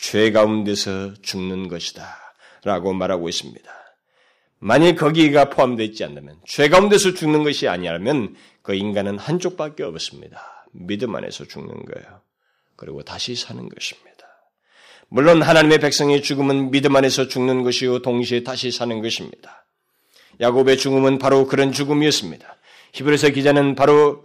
[0.00, 2.16] 죄 가운데서 죽는 것이다.
[2.64, 3.70] 라고 말하고 있습니다.
[4.58, 10.66] 만일 거기가 포함되어 있지 않다면 죄 가운데서 죽는 것이 아니라면 그 인간은 한쪽밖에 없습니다.
[10.72, 12.20] 믿음 안에서 죽는 거예요.
[12.76, 14.10] 그리고 다시 사는 것입니다.
[15.08, 19.66] 물론 하나님의 백성의 죽음은 믿음 안에서 죽는 것이요 동시에 다시 사는 것입니다.
[20.40, 22.56] 야곱의 죽음은 바로 그런 죽음이었습니다.
[22.92, 24.24] 히브리서 기자는 바로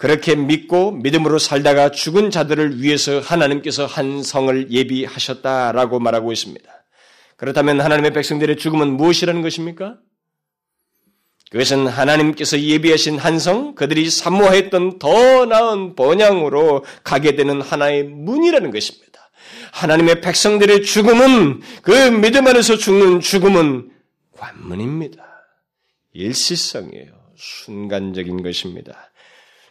[0.00, 6.66] 그렇게 믿고 믿음으로 살다가 죽은 자들을 위해서 하나님께서 한 성을 예비하셨다라고 말하고 있습니다.
[7.36, 9.98] 그렇다면 하나님의 백성들의 죽음은 무엇이라는 것입니까?
[11.50, 19.30] 그것은 하나님께서 예비하신 한성, 그들이 사모했던 더 나은 번향으로 가게 되는 하나의 문이라는 것입니다.
[19.72, 23.90] 하나님의 백성들의 죽음은 그 믿음 안에서 죽는 죽음은
[24.32, 25.22] 관문입니다.
[26.14, 27.20] 일시성이에요.
[27.36, 29.09] 순간적인 것입니다.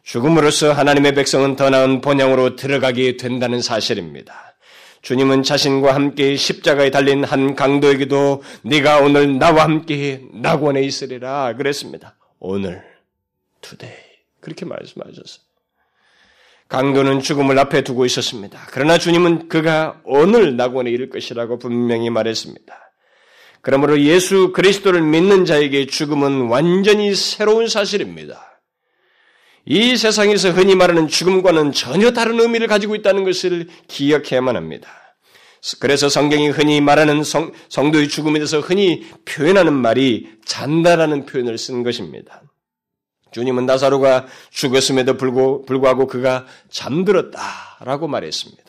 [0.09, 4.55] 죽음으로써 하나님의 백성은 더 나은 본향으로 들어가게 된다는 사실입니다.
[5.03, 12.15] 주님은 자신과 함께 십자가에 달린 한 강도에게도 네가 오늘 나와 함께 낙원에 있으리라 그랬습니다.
[12.39, 12.83] 오늘,
[13.61, 13.95] today
[14.41, 15.43] 그렇게 말씀하셨어요.
[16.69, 18.59] 강도는 죽음을 앞에 두고 있었습니다.
[18.71, 22.93] 그러나 주님은 그가 오늘 낙원에 이를 것이라고 분명히 말했습니다.
[23.61, 28.48] 그러므로 예수 그리스도를 믿는 자에게 죽음은 완전히 새로운 사실입니다.
[29.69, 34.89] 이 세상에서 흔히 말하는 죽음과는 전혀 다른 의미를 가지고 있다는 것을 기억해야만 합니다.
[35.79, 42.41] 그래서 성경이 흔히 말하는 성, 성도의 죽음에 대해서 흔히 표현하는 말이 잔다라는 표현을 쓴 것입니다.
[43.31, 48.63] 주님은 나사로가 죽었음에도 불구하고 그가 잠들었다라고 말했습니다.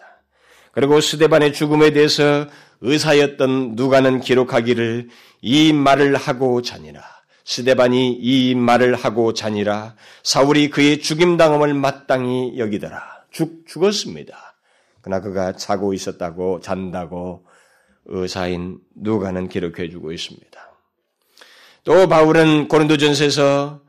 [0.72, 2.46] 그리고 스데반의 죽음에 대해서
[2.82, 5.08] 의사였던 누가는 기록하기를
[5.40, 7.19] 이 말을 하고 자니라.
[7.50, 9.96] 스데반이 이 말을 하고 자니라.
[10.22, 13.24] 사울이 그의 죽임당함을 마땅히 여기더라.
[13.32, 14.54] 죽, 죽었습니다.
[15.00, 17.44] 그러나 그가 자고 있었다고 잔다고
[18.04, 20.60] 의사인 누가는 기록해 주고 있습니다.
[21.82, 23.80] 또 바울은 고린도전서에서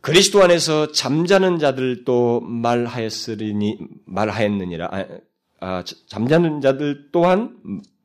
[0.00, 4.88] 그리스도 안에서 잠자는 자들도 말하였으리니 말하였느니라.
[4.92, 5.04] 아,
[5.58, 7.56] 아, 잠자는 자들 또한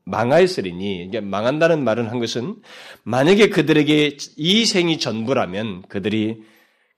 [0.04, 2.56] 망하였으리니 이게 망한다는 말은 한 것은
[3.04, 6.44] 만약에 그들에게 이 생이 전부라면 그들이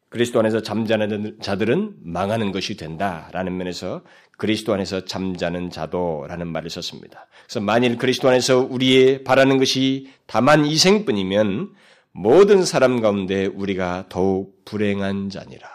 [0.10, 4.04] 그리스도 안에서 잠자는 자들은 망하는 것이 된다라는 면에서
[4.38, 7.28] 그리스도 안에서 잠자는 자도라는 말을 썼습니다.
[7.46, 11.74] 그래서 만일 그리스도 안에서 우리의 바라는 것이 다만 이 생뿐이면
[12.12, 15.68] 모든 사람 가운데 우리가 더욱 불행한 자니라.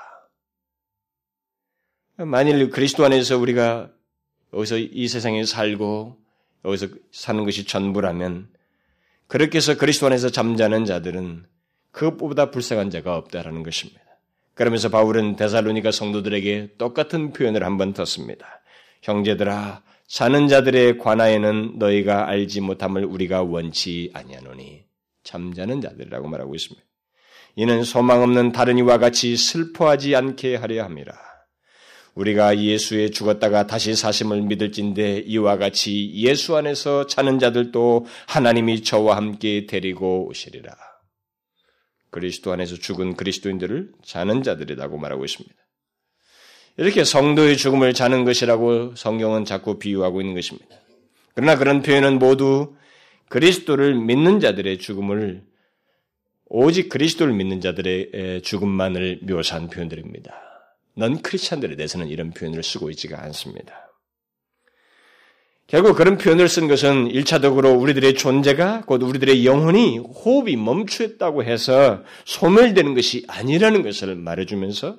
[2.19, 3.91] 만일 그리스도 안에서 우리가
[4.53, 6.17] 여기서 이 세상에 살고
[6.65, 8.49] 여기서 사는 것이 전부라면
[9.27, 11.45] 그렇게 해서 그리스도 안에서 잠자는 자들은
[11.91, 14.01] 그것보다 불쌍한 자가 없다라는 것입니다.
[14.55, 18.61] 그러면서 바울은 데살로니가 성도들에게 똑같은 표현을 한번 뒀습니다.
[19.03, 24.85] 형제들아, 사는 자들의 관하에는 너희가 알지 못함을 우리가 원치 아니하노니
[25.23, 26.85] 잠자는 자들이라고 말하고 있습니다.
[27.57, 31.28] 이는 소망 없는 다른 이와 같이 슬퍼하지 않게 하려 함이라.
[32.19, 39.67] 우리가 예수에 죽었다가 다시 사심을 믿을진데 이와 같이 예수 안에서 자는 자들도 하나님이 저와 함께
[39.67, 40.75] 데리고 오시리라.
[42.11, 45.55] 그리스도 안에서 죽은 그리스도인들을 자는 자들이라고 말하고 있습니다.
[46.79, 50.77] 이렇게 성도의 죽음을 자는 것이라고 성경은 자꾸 비유하고 있는 것입니다.
[51.35, 52.75] 그러나 그런 표현은 모두
[53.29, 55.45] 그리스도를 믿는 자들의 죽음을
[56.47, 60.48] 오직 그리스도를 믿는 자들의 죽음만을 묘사한 표현들입니다.
[60.99, 63.89] 넌 크리스찬들에 대해서는 이런 표현을 쓰고 있지가 않습니다.
[65.69, 72.95] 결국 그런 표현을 쓴 것은 일차적으로 우리들의 존재가 곧 우리들의 영혼이 호흡이 멈추었다고 해서 소멸되는
[72.95, 74.97] 것이 아니라는 것을 말해주면서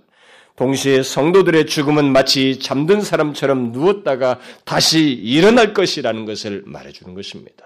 [0.55, 7.65] 동시에 성도들의 죽음은 마치 잠든 사람처럼 누웠다가 다시 일어날 것이라는 것을 말해주는 것입니다.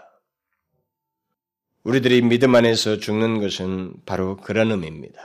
[1.83, 5.19] 우리들이 믿음 안에서 죽는 것은 바로 그런 의미입니다.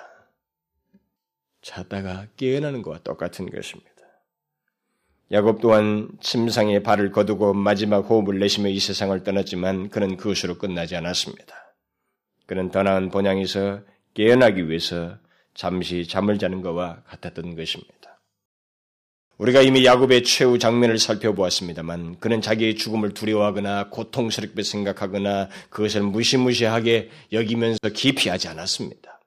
[1.68, 3.90] 잤다가 깨어나는 것과 똑같은 것입니다.
[5.30, 11.54] 야곱 또한 침상에 발을 거두고 마지막 호흡을 내쉬며 이 세상을 떠났지만 그는 그것으로 끝나지 않았습니다.
[12.46, 13.80] 그는 더 나은 본향에서
[14.14, 15.18] 깨어나기 위해서
[15.54, 18.22] 잠시 잠을 자는 것과 같았던 것입니다.
[19.36, 27.90] 우리가 이미 야곱의 최후 장면을 살펴보았습니다만 그는 자기의 죽음을 두려워하거나 고통스럽게 생각하거나 그것을 무시무시하게 여기면서
[27.92, 29.17] 기피하지 않았습니다.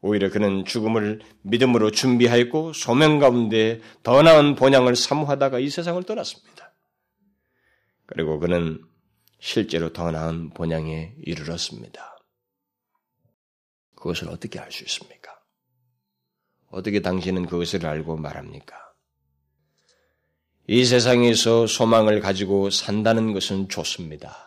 [0.00, 6.72] 오히려 그는 죽음을 믿음으로 준비하였고 소명 가운데 더 나은 본향을 사모하다가 이 세상을 떠났습니다.
[8.06, 8.84] 그리고 그는
[9.40, 12.16] 실제로 더 나은 본향에 이르렀습니다.
[13.96, 15.36] 그것을 어떻게 알 수 있습니까?
[16.70, 18.76] 어떻게 당신은 그것을 알고 말합니까?
[20.68, 24.45] 이 세상에서 소망을 가지고 산다는 것은 좋습니다.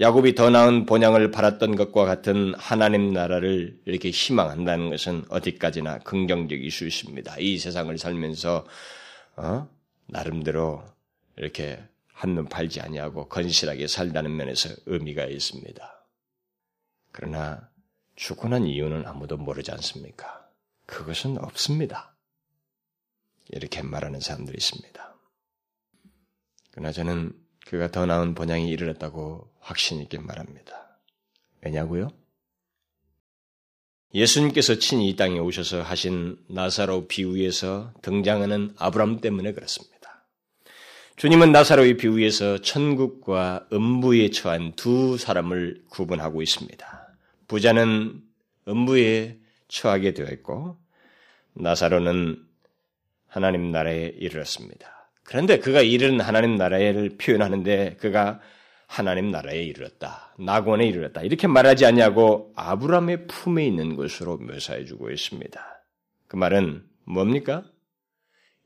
[0.00, 6.86] 야곱이 더 나은 본향을 바랐던 것과 같은 하나님 나라를 이렇게 희망한다는 것은 어디까지나 긍정적일 수
[6.86, 7.36] 있습니다.
[7.40, 8.64] 이 세상을 살면서
[9.36, 9.68] 어?
[10.06, 10.84] 나름대로
[11.36, 11.82] 이렇게
[12.12, 16.06] 한눈 팔지 아니하고 건실하게 살다는 면에서 의미가 있습니다.
[17.10, 17.68] 그러나
[18.14, 20.48] 죽고 난 이유는 아무도 모르지 않습니까?
[20.86, 22.16] 그것은 없습니다.
[23.48, 25.16] 이렇게 말하는 사람들이 있습니다.
[26.70, 27.32] 그러나 저는
[27.66, 30.98] 그가 더 나은 본향이 이르렀다고 확신 있게 말합니다.
[31.60, 32.08] 왜냐고요?
[34.14, 40.24] 예수님께서 친히 이 땅에 오셔서 하신 나사로 비유에서 등장하는 아브람 때문에 그렇습니다.
[41.16, 47.16] 주님은 나사로의 비유에서 천국과 음부에 처한 두 사람을 구분하고 있습니다.
[47.48, 48.22] 부자는
[48.68, 50.78] 음부에 처하게 되어 있고
[51.52, 52.42] 나사로는
[53.26, 55.10] 하나님 나라에 이르렀습니다.
[55.24, 58.40] 그런데 그가 이르는 하나님 나라를 표현하는데 그가
[58.88, 60.34] 하나님 나라에 이르렀다.
[60.38, 61.22] 낙원에 이르렀다.
[61.22, 65.84] 이렇게 말하지 않냐고 아브라함의 품에 있는 것으로 묘사해 주고 있습니다.
[66.26, 67.64] 그 말은 뭡니까?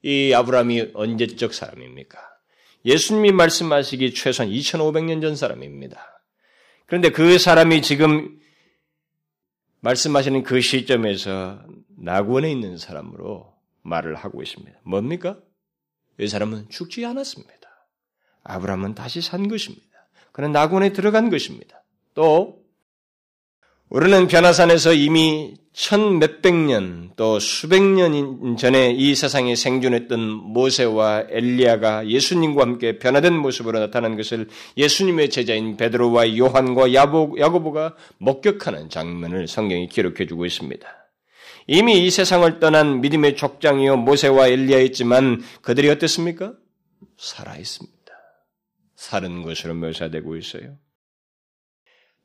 [0.03, 2.19] 이 아브라함이 언제적 사람입니까?
[2.85, 6.23] 예수님이 말씀하시기 최소한 2500년 전 사람입니다.
[6.87, 8.39] 그런데 그 사람이 지금
[9.81, 11.65] 말씀하시는 그 시점에서
[11.99, 14.81] 낙원에 있는 사람으로 말을 하고 있습니다.
[14.85, 15.39] 뭡니까?
[16.19, 17.89] 이 사람은 죽지 않았습니다.
[18.45, 19.92] 아브라함은 다시 산 것입니다.
[20.33, 21.85] 그는 낙원에 들어간 것입니다.
[22.15, 22.63] 또
[23.89, 32.09] 우리는 변화산에서 이미 천 몇백 년 또 수백 년 전에 이 세상에 생존했던 모세와 엘리야가
[32.09, 39.89] 예수님과 함께 변화된 모습으로 나타난 것을 예수님의 제자인 베드로와 요한과 야보, 야고보가 목격하는 장면을 성경이
[39.89, 40.89] 기록해 주고 있습니다.
[41.69, 46.55] 이미 이 세상을 떠난 믿음의 족장이요 모세와 엘리야였지만 그들이 어땠습니까?
[47.17, 47.92] 살아 있습니다.
[49.03, 50.79] 사는 것으로 묘사되고 있어요.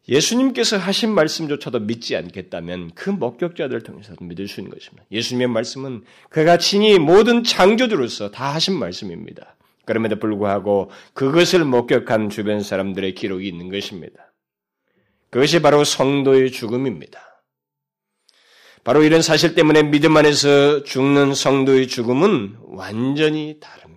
[0.07, 5.03] 예수님께서 하신 말씀조차도 믿지 않겠다면 그 목격자들을 통해서도 믿을 수 있는 것입니다.
[5.11, 9.57] 예수님의 말씀은 그가 친히 모든 창조주로서 다 하신 말씀입니다.
[9.85, 14.31] 그럼에도 불구하고 그것을 목격한 주변 사람들의 기록이 있는 것입니다.
[15.31, 17.19] 그것이 바로 성도의 죽음입니다.
[18.83, 23.96] 바로 이런 사실 때문에 믿음 안에서 죽는 성도의 죽음은 완전히 다릅니다.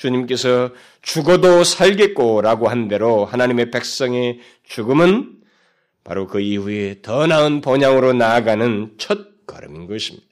[0.00, 0.70] 주님께서
[1.02, 5.36] 죽어도 살겠고라고 한 대로 하나님의 백성의 죽음은
[6.04, 10.26] 바로 그 이후에 더 나은 본향으로 나아가는 첫 걸음인 것입니다.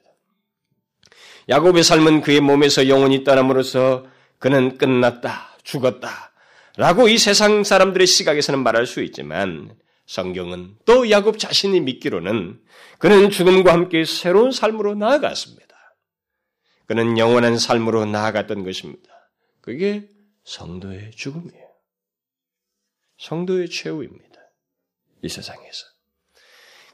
[1.50, 4.06] 야곱의 삶은 그의 몸에서 영혼이 떠남으로써
[4.38, 6.32] 그는 끝났다, 죽었다.
[6.78, 9.74] 라고 이 세상 사람들의 시각에서는 말할 수 있지만
[10.06, 12.58] 성경은 또 야곱 자신이 믿기로는
[12.98, 15.66] 그는 죽음과 함께 새로운 삶으로 나아갔습니다.
[16.86, 19.17] 그는 영원한 삶으로 나아갔던 것입니다.
[19.68, 20.08] 그게
[20.44, 21.68] 성도의 죽음이에요.
[23.18, 24.40] 성도의 최후입니다.
[25.22, 25.84] 이 세상에서.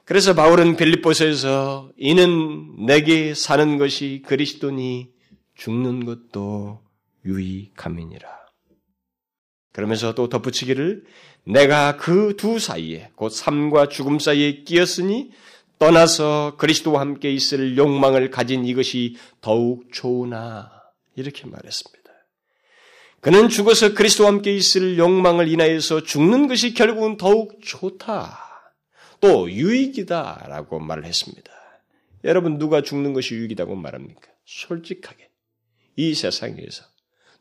[0.04, 5.12] 그래서 바울은 빌립보서에서 이는 내게 사는 것이 그리스도니
[5.54, 6.82] 죽는 것도
[7.24, 8.28] 유익함이니라.
[9.70, 11.04] 그러면서 또 덧붙이기를
[11.44, 15.30] 내가 그 두 사이에 곧 삶과 죽음 사이에 끼었으니
[15.78, 20.72] 떠나서 그리스도와 함께 있을 욕망을 가진 이것이 더욱 좋으나
[21.14, 22.03] 이렇게 말했습니다.
[23.24, 28.38] 그는 죽어서 그리스도와 함께 있을 욕망을 인하여서 죽는 것이 결국은 더욱 좋다.
[29.18, 31.50] 또 유익이다 라고 말을 했습니다.
[32.24, 34.30] 여러분 누가 죽는 것이 유익이다고 말합니까?
[34.44, 35.30] 솔직하게
[35.96, 36.84] 이 세상에서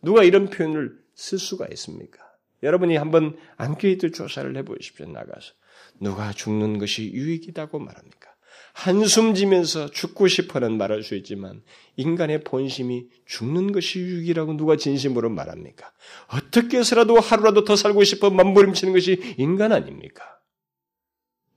[0.01, 2.23] 누가 이런 표현을 쓸 수가 있습니까?
[2.63, 5.05] 여러분이 한번 안케이트 조사를 해보십시오.
[5.07, 5.51] 나가서
[5.99, 8.32] 누가 죽는 것이 유익이다고 말합니까?
[8.73, 11.61] 한숨 지면서 죽고 싶어는 말할 수 있지만
[11.95, 15.91] 인간의 본심이 죽는 것이 유익이라고 누가 진심으로 말합니까?
[16.27, 20.23] 어떻게 해서라도 하루라도 더 살고 싶어 몸부림치는 것이 인간 아닙니까?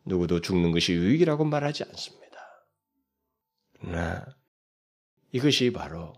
[0.05, 2.27] 누구도 죽는 것이 유익이라고 말하지 않습니다.
[3.81, 4.25] 그러나
[5.33, 6.13] 이것이 바로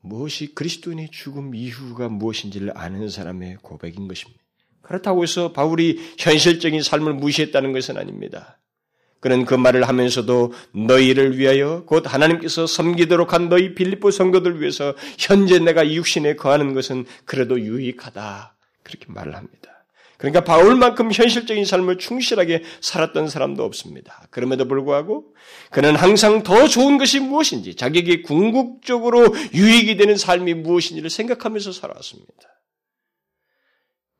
[0.00, 4.42] 무엇이 그리스도인의 죽음 이후가 무엇인지를 아는 사람의 고백인 것입니다.
[4.82, 8.61] 그렇다고 해서 바울이 현실적인 삶을 무시했다는 것은 아닙니다.
[9.22, 15.60] 그는 그 말을 하면서도 너희를 위하여 곧 하나님께서 섬기도록 한 너희 빌립보 성도들 위해서 현재
[15.60, 18.56] 내가 육신에 거하는 것은 그래도 유익하다.
[18.82, 19.86] 그렇게 말을 합니다.
[20.18, 24.26] 그러니까 바울만큼 현실적인 삶을 충실하게 살았던 사람도 없습니다.
[24.30, 25.34] 그럼에도 불구하고
[25.70, 32.32] 그는 항상 더 좋은 것이 무엇인지 자기에게 궁극적으로 유익이 되는 삶이 무엇인지를 생각하면서 살아왔습니다.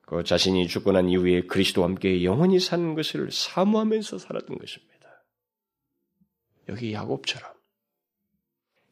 [0.07, 4.92] 그 자신이 죽고 난 이후에 그리스도와 함께 영원히 사는 것을 사모하면서 살았던 것입니다.
[6.73, 7.51] 여기 야곱처럼.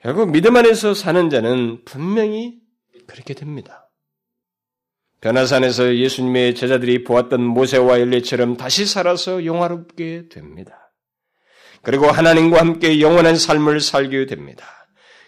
[0.02, 2.60] 결국 믿음 안에서 사는 자는 분명히
[3.06, 3.90] 그렇게 됩니다.
[5.20, 10.94] 변화산에서 예수님의 제자들이 보았던 모세와 엘리처럼 다시 살아서 영화롭게 됩니다.
[11.82, 14.64] 그리고 하나님과 함께 영원한 삶을 살게 됩니다.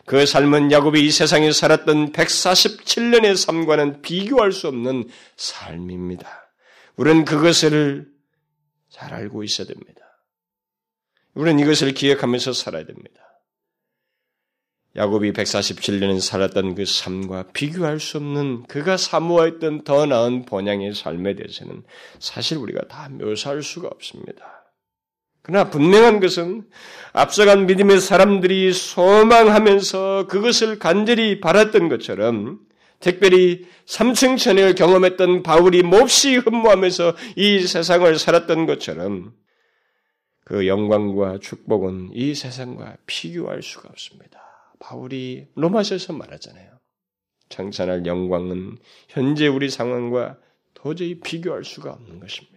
[0.06, 6.28] 그 삶은 야곱이 이 세상에 살았던 147년의 삶과는 비교할 수 없는 삶입니다.
[6.96, 8.08] 우리는 그것을
[8.90, 10.01] 잘 알고 있어야 됩니다.
[11.34, 13.20] 우리는 이것을 기억하면서 살아야 됩니다.
[14.94, 21.82] 야곱이 147년 살았던 그 삶과 비교할 수 없는 그가 사모했던 더 나은 번양의 삶에 대해서는
[22.18, 24.62] 사실 우리가 다 묘사할 수가 없습니다.
[25.40, 26.68] 그러나 분명한 것은
[27.14, 32.60] 앞서간 믿음의 사람들이 소망하면서 그것을 간절히 바랐던 것처럼
[33.00, 39.32] 특별히 삼층천을 경험했던 바울이 몹시 흠모하면서 이 세상을 살았던 것처럼
[40.44, 44.40] 그 영광과 축복은 이 세상과 비교할 수가 없습니다.
[44.80, 46.72] 바울이 로마서에서 말하잖아요.
[47.48, 48.78] 창찬할 영광은
[49.08, 50.38] 현재 우리 상황과
[50.74, 52.52] 도저히 비교할 수가 없는 것입니다.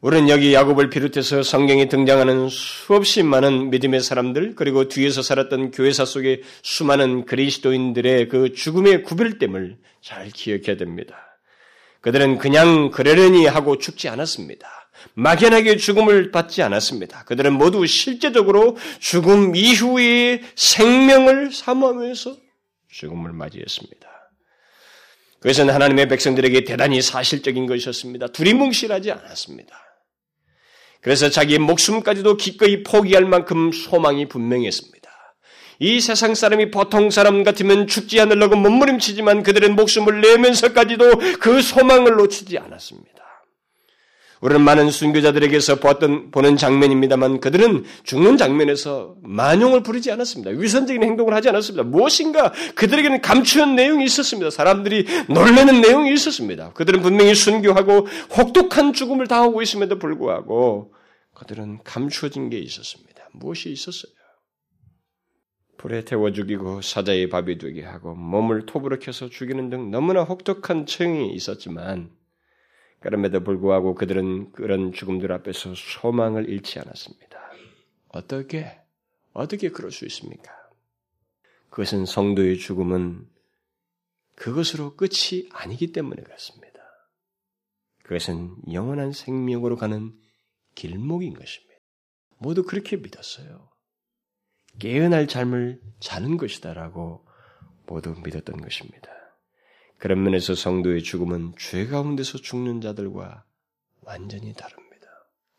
[0.00, 6.42] 우리는 여기 야곱을 비롯해서 성경에 등장하는 수없이 많은 믿음의 사람들 그리고 뒤에서 살았던 교회사 속의
[6.62, 11.16] 수많은 그리스도인들의 그 죽음의 구별됨을 잘 기억해야 됩니다.
[12.00, 14.77] 그들은 그냥 그러려니 하고 죽지 않았습니다.
[15.14, 17.24] 막연하게 죽음을 받지 않았습니다.
[17.24, 22.36] 그들은 모두 실제적으로 죽음 이후의 생명을 사모하면서
[22.90, 24.08] 죽음을 맞이했습니다.
[25.40, 28.28] 그것은 하나님의 백성들에게 대단히 사실적인 것이었습니다.
[28.28, 29.76] 두리뭉실하지 않았습니다.
[31.00, 34.98] 그래서 자기의 목숨까지도 기꺼이 포기할 만큼 소망이 분명했습니다.
[35.80, 42.58] 이 세상 사람이 보통 사람 같으면 죽지 않으려고 몸부림치지만 그들은 목숨을 내면서까지도 그 소망을 놓치지
[42.58, 43.18] 않았습니다.
[44.40, 50.52] 우리는 많은 순교자들에게서 보았던, 보는 장면입니다만 그들은 죽는 장면에서 만용을 부리지 않았습니다.
[50.52, 51.82] 위선적인 행동을 하지 않았습니다.
[51.84, 54.50] 무엇인가 그들에게는 감추는 내용이 있었습니다.
[54.50, 56.72] 사람들이 놀라는 내용이 있었습니다.
[56.72, 60.94] 그들은 분명히 순교하고 혹독한 죽음을 당하고 있음에도 불구하고
[61.34, 63.28] 그들은 감추어진 게 있었습니다.
[63.32, 64.12] 무엇이 있었어요?
[65.78, 68.66] 불에 태워 죽이고 사자의 밥이 되게 하고 몸을
[69.00, 72.10] 켜서 죽이는 등 너무나 혹독한 처형이 있었지만
[73.00, 77.38] 그럼에도 불구하고 그들은 그런 죽음들 앞에서 소망을 잃지 않았습니다.
[78.08, 78.80] 어떻게,
[79.32, 80.52] 어떻게 그럴 수 있습니까?
[81.70, 83.28] 그것은 성도의 죽음은
[84.34, 86.78] 그것으로 끝이 아니기 때문에 그렇습니다.
[88.04, 90.12] 그것은 영원한 생명으로 가는
[90.74, 91.74] 길목인 것입니다.
[92.38, 93.68] 모두 그렇게 믿었어요.
[94.78, 97.26] 깨어날 잠을 자는 것이다라고
[97.86, 99.17] 모두 믿었던 것입니다.
[99.98, 103.44] 그런 면에서 성도의 죽음은 죄 가운데서 죽는 자들과
[104.02, 105.06] 완전히 다릅니다.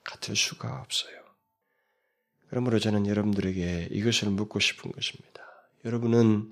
[0.03, 1.19] 같을 수가 없어요.
[2.49, 5.43] 그러므로 저는 여러분들에게 이것을 묻고 싶은 것입니다.
[5.85, 6.51] 여러분은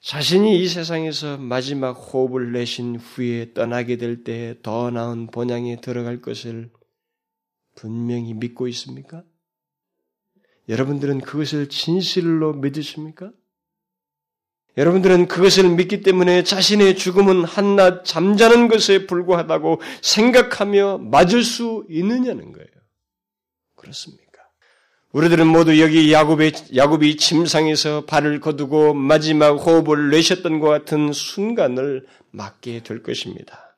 [0.00, 6.70] 자신이 이 세상에서 마지막 호흡을 내신 후에 떠나게 될 때 더 나은 본향에 들어갈 것을
[7.74, 9.24] 분명히 믿고 있습니까?
[10.68, 13.32] 여러분들은 그것을 진실로 믿으십니까?
[14.76, 22.66] 여러분들은 그것을 믿기 때문에 자신의 죽음은 한낱 잠자는 것에 불과하다고 생각하며 맞을 수 있느냐는 거예요.
[23.76, 24.24] 그렇습니까?
[25.12, 32.82] 우리들은 모두 여기 야곱의, 야곱이 침상에서 발을 거두고 마지막 호흡을 내셨던 것 같은 순간을 맞게
[32.82, 33.76] 될 것입니다.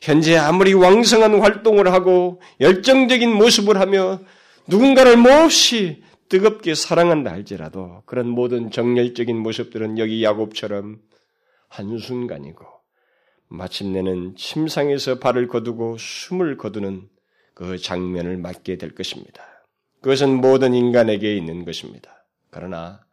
[0.00, 4.18] 현재 아무리 왕성한 활동을 하고 열정적인 모습을 하며
[4.66, 10.98] 누군가를 몹시 뜨겁게 사랑한다 할지라도 그런 모든 정열적인 모습들은 여기 야곱처럼
[11.68, 12.64] 한순간이고
[13.48, 17.06] 마침내는 침상에서 발을 거두고 숨을 거두는
[17.52, 19.44] 그 장면을 맞게 될 것입니다.
[20.00, 22.24] 그것은 모든 인간에게 있는 것입니다.
[22.48, 23.04] 그러나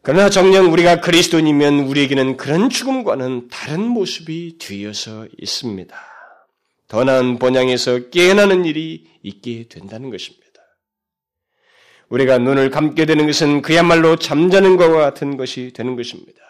[0.00, 5.94] 그러나 정녕 우리가 그리스도인이면 우리에게는 그런 죽음과는 다른 모습이 뒤어서 있습니다.
[6.88, 10.49] 더 나은 본향에서 깨어나는 일이 있게 된다는 것입니다.
[12.10, 16.40] 우리가 눈을 감게 되는 것은 그야말로 잠자는 것과 같은 것이 되는 것입니다.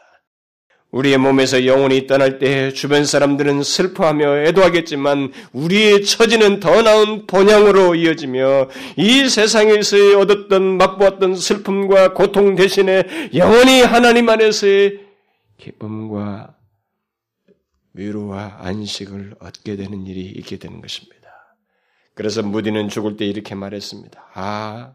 [0.91, 8.69] 우리의 몸에서 영혼이 떠날 때 주변 사람들은 슬퍼하며 애도하겠지만 우리의 처지는 더 나은 본향으로 이어지며
[8.97, 13.05] 이 세상에서 얻었던 맛보았던 슬픔과 고통 대신에
[13.35, 14.99] 영원히 하나님 안에서의
[15.59, 16.57] 기쁨과
[17.93, 21.21] 위로와 안식을 얻게 되는 일이 있게 되는 것입니다.
[22.15, 24.31] 그래서 무디는 죽을 때 이렇게 말했습니다.
[24.35, 24.95] 아,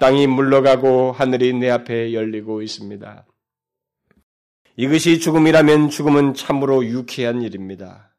[0.00, 3.26] 땅이 물러가고 하늘이 내 앞에 열리고 있습니다.
[4.76, 8.14] 이것이 죽음이라면 죽음은 참으로 유쾌한 일입니다.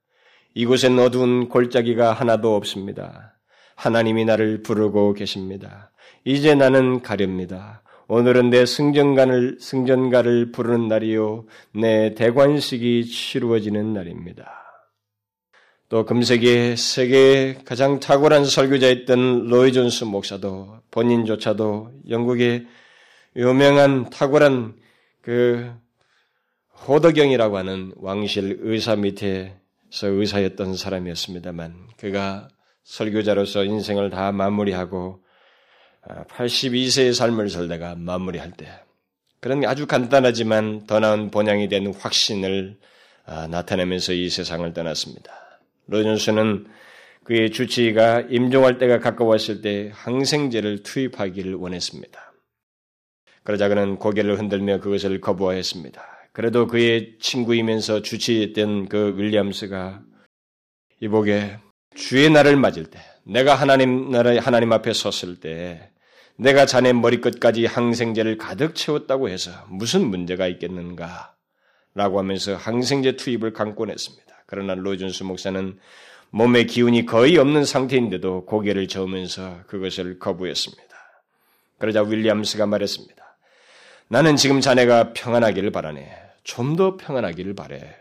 [0.53, 3.39] 이곳엔 어두운 골짜기가 하나도 없습니다.
[3.75, 5.91] 하나님이 나를 부르고 계십니다.
[6.25, 7.83] 이제 나는 가렵니다.
[8.07, 11.45] 오늘은 내 승전가를, 승전가를 부르는 날이요.
[11.73, 14.62] 내 대관식이 치루어지는 날입니다.
[15.93, 22.65] 또 금세기에 세계에 가장 탁월한 설교자였던 로이 존스 목사도 본인조차도 영국의
[23.35, 24.73] 유명한 탁월한
[25.21, 25.71] 그
[26.87, 32.47] 호덕경이라고 하는 왕실 의사 밑에서 의사였던 사람이었습니다만 그가
[32.85, 35.21] 설교자로서 인생을 다 마무리하고
[36.07, 38.67] 82세의 아, 삶을 살다가 마무리할 때
[39.41, 42.79] 그런 아주 간단하지만 더 나은 본향이 된 확신을
[43.27, 45.42] 아, 나타내면서 이 세상을 떠났습니다.
[45.87, 46.67] 로존스는
[47.23, 52.33] 그의 주치의가 임종할 때가 가까웠을 때 항생제를 투입하기를 원했습니다.
[53.43, 56.01] 그러자 그는 고개를 흔들며 그것을 거부하였습니다.
[56.33, 60.01] 그래도 그의 친구이면서 주치했던 그 윌리엄스가
[60.99, 61.59] 이복에
[61.95, 65.91] 주의 날을 맞을 때, 내가 하나님 나라의 하나님 앞에 섰을 때,
[66.37, 71.35] 내가 자네 머리끝까지 항생제를 가득 채웠다고 해서 무슨 문제가 있겠는가?
[71.93, 74.22] 라고 하면서 항생제 투입을 강권했습니다.
[74.53, 75.79] 그러나 로준스 목사는
[76.29, 80.83] 몸에 기운이 거의 없는 상태인데도 고개를 저으면서 그것을 거부했습니다.
[81.79, 83.37] 그러자 윌리엄스가 말했습니다.
[84.09, 86.07] 나는 지금 자네가 평안하기를 바라네.
[86.43, 87.95] 좀 더 평안하기를 바래.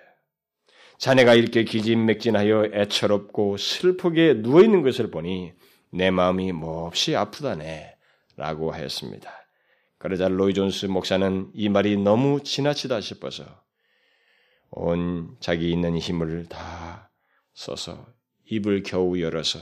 [0.98, 5.54] 자네가 이렇게 기진맥진하여 애처롭고 슬프게 누워있는 것을 보니
[5.90, 7.94] 내 마음이 몹시 아프다네.
[8.36, 9.30] 라고 하였습니다.
[9.96, 13.62] 그러자 로이 존스 목사는 이 말이 너무 지나치다 싶어서
[14.72, 17.10] 온 자기 있는 힘을 다
[17.54, 18.06] 써서
[18.46, 19.58] 입을 겨우 열어서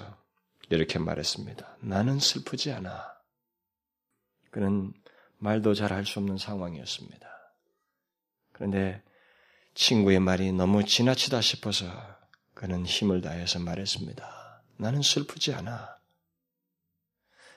[0.71, 1.79] 이렇게 말했습니다.
[1.81, 3.13] 나는 슬프지 않아.
[4.51, 4.93] 그는
[5.39, 7.29] 말도 잘 할 수 없는 상황이었습니다.
[8.53, 9.03] 그런데
[9.75, 11.87] 친구의 말이 너무 지나치다 싶어서
[12.55, 14.63] 그는 힘을 다해서 말했습니다.
[14.77, 15.97] 나는 슬프지 않아.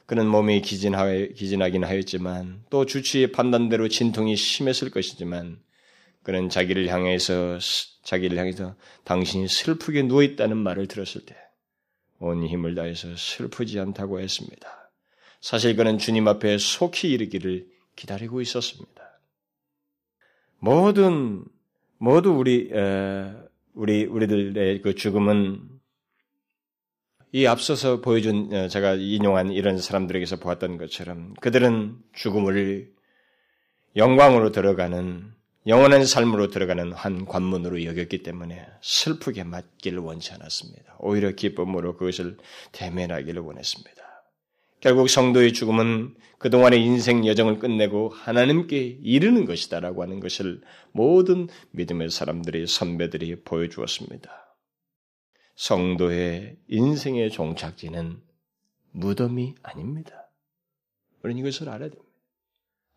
[0.05, 5.61] 그는 몸이 기진하긴 하였지만 또 주치의 판단대로 진통이 심했을 것이지만
[6.23, 7.59] 그는 자기를 향해서
[8.03, 11.35] 자기를 향해서 당신이 슬프게 누워 있다는 말을 들었을 때
[12.23, 14.89] 온 힘을 다해서 슬프지 않다고 했습니다.
[15.41, 17.67] 사실 그는 주님 앞에 속히 이르기를
[17.97, 19.19] 기다리고 있었습니다.
[20.59, 21.43] 모든
[21.97, 23.33] 모두 우리 에,
[23.73, 25.67] 우리 우리들의 그 죽음은
[27.33, 32.93] 이 앞서서 보여준 어, 제가 인용한 이런 사람들에게서 보았던 것처럼 그들은 죽음을
[33.97, 35.33] 영광으로 들어가는
[35.65, 40.97] 영원한 삶으로 들어가는 한 관문으로 여겼기 때문에 슬프게 맞기를 원치 않았습니다.
[40.99, 42.37] 오히려 기쁨으로 그것을
[42.73, 44.03] 대면하기를 원했습니다.
[44.81, 50.61] 결국 성도의 죽음은 그동안의 인생 여정을 끝내고 하나님께 이르는 것이다라고 하는 것을
[50.91, 54.57] 모든 믿음의 사람들이 선배들이 보여주었습니다.
[55.55, 58.21] 성도의 인생의 종착지는
[58.91, 60.29] 무덤이 아닙니다.
[61.23, 62.11] 우리는 이것을 알아야 됩니다.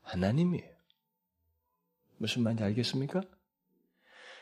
[0.03, 0.76] 하나님이에요.
[2.19, 3.23] 무슨 말인지 알겠습니까?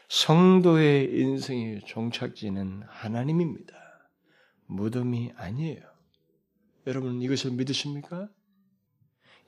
[0.09, 3.75] 성도의 인생의 종착지는 하나님입니다.
[4.67, 5.83] 무덤이 아니에요.
[6.87, 8.29] 여러분 이것을 믿으십니까?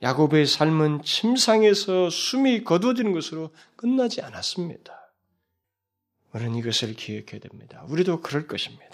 [0.01, 4.93] 야곱의 삶은 침상에서 숨이 거두어지는 것으로 끝나지 않았습니다.
[6.33, 7.83] 우리는 이것을 기억해야 됩니다.
[7.89, 8.85] 우리도 그럴 것입니다.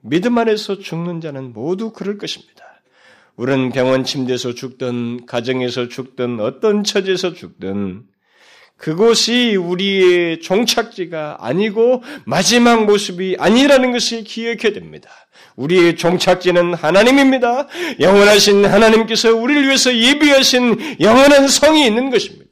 [0.00, 2.64] 믿음 안에서 죽는 자는 모두 그럴 것입니다.
[3.36, 8.08] 우리는 병원 침대에서 죽든 가정에서 죽든 어떤 처지에서 죽든
[8.78, 15.10] 그곳이 우리의 종착지가 아니고 마지막 모습이 아니라는 것을 기억해야 됩니다.
[15.56, 17.66] 우리의 종착지는 하나님입니다.
[17.98, 22.48] 영원하신 하나님께서 우리를 위해서 예비하신 영원한 성이 있는 것입니다.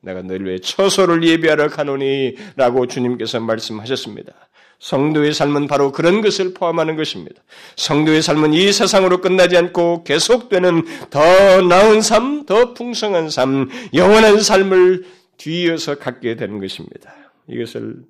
[0.00, 4.32] 내가 너희를 위해 처소를 예비하러 가노니 라고 주님께서 말씀하셨습니다.
[4.80, 7.42] 성도의 삶은 바로 그런 것을 포함하는 것입니다.
[7.76, 15.17] 성도의 삶은 이 세상으로 끝나지 않고 계속되는 더 나은 삶, 더 풍성한 삶, 영원한 삶을
[15.38, 17.14] 뒤이어서 갖게 되는 것입니다.
[17.48, 18.04] 이것을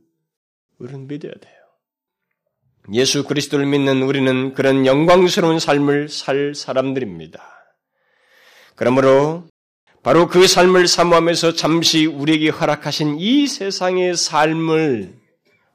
[0.79, 1.55] 우리는 믿어야 돼요.
[2.93, 7.43] 예수 그리스도를 믿는 우리는 그런 영광스러운 삶을 살 사람들입니다.
[8.75, 9.47] 그러므로
[10.03, 15.18] 바로 그 삶을 사모하면서 잠시 우리에게 허락하신 이 세상의 삶을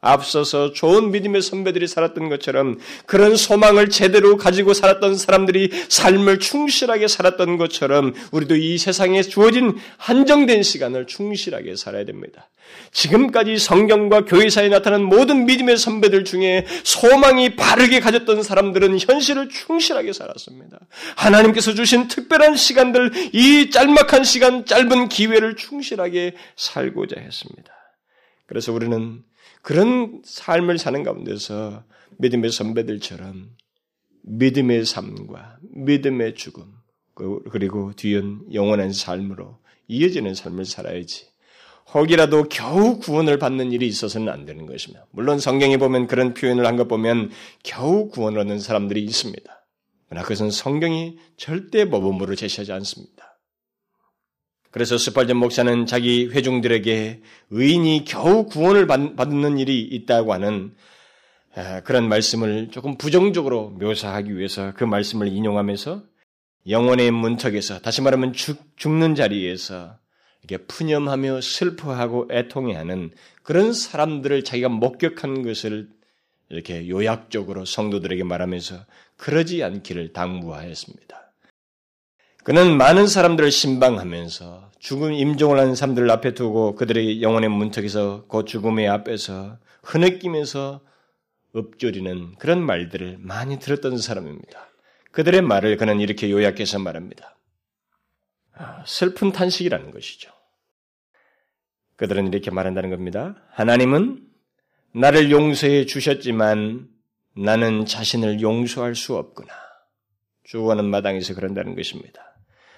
[0.03, 7.57] 앞서서 좋은 믿음의 선배들이 살았던 것처럼 그런 소망을 제대로 가지고 살았던 사람들이 삶을 충실하게 살았던
[7.57, 12.49] 것처럼 우리도 이 세상에 주어진 한정된 시간을 충실하게 살아야 됩니다.
[12.91, 20.79] 지금까지 성경과 교회사에 나타난 모든 믿음의 선배들 중에 소망이 바르게 가졌던 사람들은 현실을 충실하게 살았습니다.
[21.15, 27.71] 하나님께서 주신 특별한 시간들, 이 짤막한 시간, 짧은 기회를 충실하게 살고자 했습니다.
[28.47, 29.23] 그래서 우리는
[29.63, 31.85] 그런 삶을 사는 가운데서
[32.17, 33.49] 믿음의 선배들처럼
[34.23, 36.65] 믿음의 삶과 믿음의 죽음,
[37.15, 39.57] 그, 그리고 뒤은 영원한 삶으로
[39.87, 41.27] 이어지는 삶을 살아야지.
[41.93, 45.05] 혹이라도 겨우 구원을 받는 일이 있어서는 안 되는 것입니다.
[45.11, 47.31] 물론 성경에 보면 그런 표현을 한 것 보면
[47.63, 49.65] 겨우 구원을 얻는 사람들이 있습니다.
[50.09, 53.32] 그러나 그것은 성경이 절대 모범으로 제시하지 않습니다.
[54.73, 57.21] 그래서 스팔전 목사는 자기 회중들에게
[57.51, 60.73] 의인이 겨우 구원을 받는 일이 있다고 하는
[61.83, 66.01] 그런 말씀을 조금 부정적으로 묘사하기 위해서 그 말씀을 인용하면서
[66.67, 69.99] 영혼의 문턱에서 다시 말하면 죽, 죽는 자리에서
[70.41, 73.11] 이렇게 푸념하며 슬퍼하고 애통해하는
[73.43, 75.89] 그런 사람들을 자기가 목격한 것을
[76.49, 78.85] 이렇게 요약적으로 성도들에게 말하면서
[79.17, 81.22] 그러지 않기를 당부하였습니다.
[82.43, 88.89] 그는 많은 사람들을 신방하면서 죽음 임종을 하는 사람들을 앞에 두고 그들의 영혼의 문턱에서 그 죽음의
[88.89, 90.81] 앞에서 흐느끼면서
[91.55, 94.67] 읊조리는 그런 말들을 많이 들었던 사람입니다.
[95.11, 97.37] 그들의 말을 그는 이렇게 요약해서 말합니다.
[98.55, 100.31] 아, 슬픈 탄식이라는 것이죠.
[101.95, 103.35] 그들은 이렇게 말한다는 겁니다.
[103.51, 104.27] 하나님은
[104.93, 106.89] 나를 용서해 주셨지만
[107.37, 109.53] 나는 자신을 용서할 수 없구나.
[110.43, 112.32] 주어하는 마당에서 그런다는 것입니다.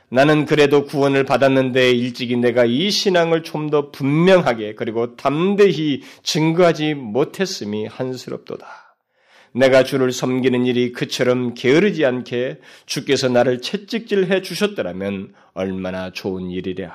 [0.09, 7.87] 나는 그래도 구원을 받았는데 일찍이 내가 이 신앙을 좀 더 분명하게 그리고 담대히 증거하지 못했음이
[7.87, 8.67] 한스럽도다.
[9.53, 16.93] 내가 주를 섬기는 일이 그처럼 게으르지 않게 주께서 나를 채찍질해 주셨더라면 얼마나 좋은 일이랴.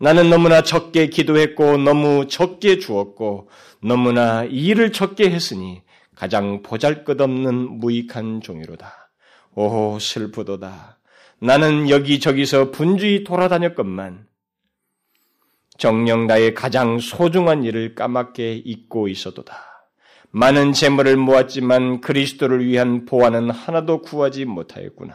[0.00, 3.48] 나는 너무나 적게 기도했고 너무 적게 주었고
[3.80, 5.82] 너무나 일을 적게 했으니
[6.14, 9.10] 가장 보잘것없는 무익한 종이로다.
[9.54, 10.97] 오호 슬프도다.
[11.40, 14.26] 나는 여기저기서 분주히 돌아다녔건만
[15.78, 19.56] 정녕 나의 가장 소중한 일을 까맣게 잊고 있어도다.
[20.30, 25.14] 많은 재물을 모았지만 그리스도를 위한 보안은 하나도 구하지 못하였구나.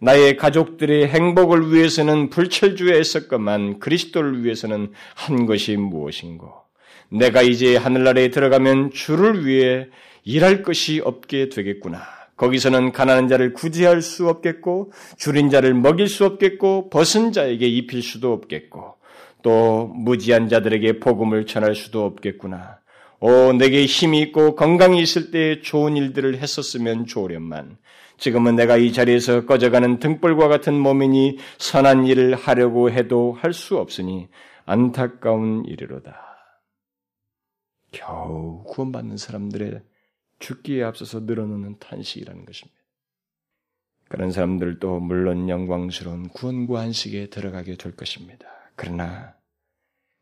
[0.00, 6.52] 나의 가족들의 행복을 위해서는 불철주에 했었건만 그리스도를 위해서는 한 것이 무엇인고?
[7.10, 9.88] 내가 이제 하늘나라에 들어가면 주를 위해
[10.22, 12.17] 일할 것이 없게 되겠구나.
[12.38, 18.32] 거기서는 가난한 자를 구제할 수 없겠고, 줄인 자를 먹일 수 없겠고, 벗은 자에게 입힐 수도
[18.32, 18.94] 없겠고,
[19.42, 22.78] 또 무지한 자들에게 복음을 전할 수도 없겠구나.
[23.20, 27.76] 오, 내게 힘이 있고 건강이 있을 때 좋은 일들을 했었으면 좋으련만
[28.16, 34.28] 지금은 내가 이 자리에서 꺼져가는 등불과 같은 몸이니 선한 일을 하려고 해도 할 수 없으니
[34.66, 36.16] 안타까운 일이로다.
[37.90, 39.80] 겨우 구원받는 사람들의
[40.38, 42.78] 죽기에 앞서서 늘어놓는 탄식이라는 것입니다.
[44.08, 48.46] 그런 사람들도 물론 영광스러운 구원과 안식에 들어가게 될 것입니다.
[48.74, 49.34] 그러나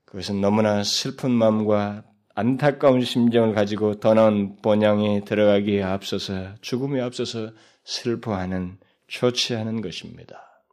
[0.06, 2.04] 그것은 너무나 슬픈 마음과
[2.34, 7.52] 안타까운 심정을 가지고 더 나은 본향에 들어가기에 앞서서 죽음에 앞서서
[7.84, 10.64] 슬퍼하는 초치하는 것입니다.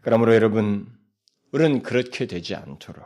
[0.00, 0.86] 그러므로 여러분
[1.52, 3.04] 우리는 그렇게 되지 않도록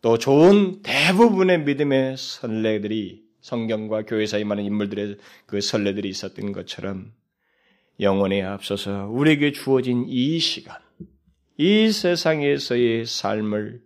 [0.00, 7.12] 또 좋은 대부분의 믿음의 선례들이 성경과 교회사에 많은 인물들의 그 선례들이 있었던 것처럼
[8.00, 10.80] 영혼에 앞서서 우리에게 주어진 이 시간,
[11.58, 13.82] 이 세상에서의 삶을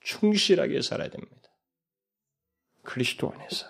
[0.00, 1.40] 충실하게 살아야 됩니다.
[2.82, 3.66] 그리스도 안에서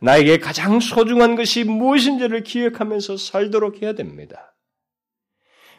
[0.00, 4.53] 나에게 가장 소중한 것이 무엇인지를 기억하면서 살도록 해야 됩니다.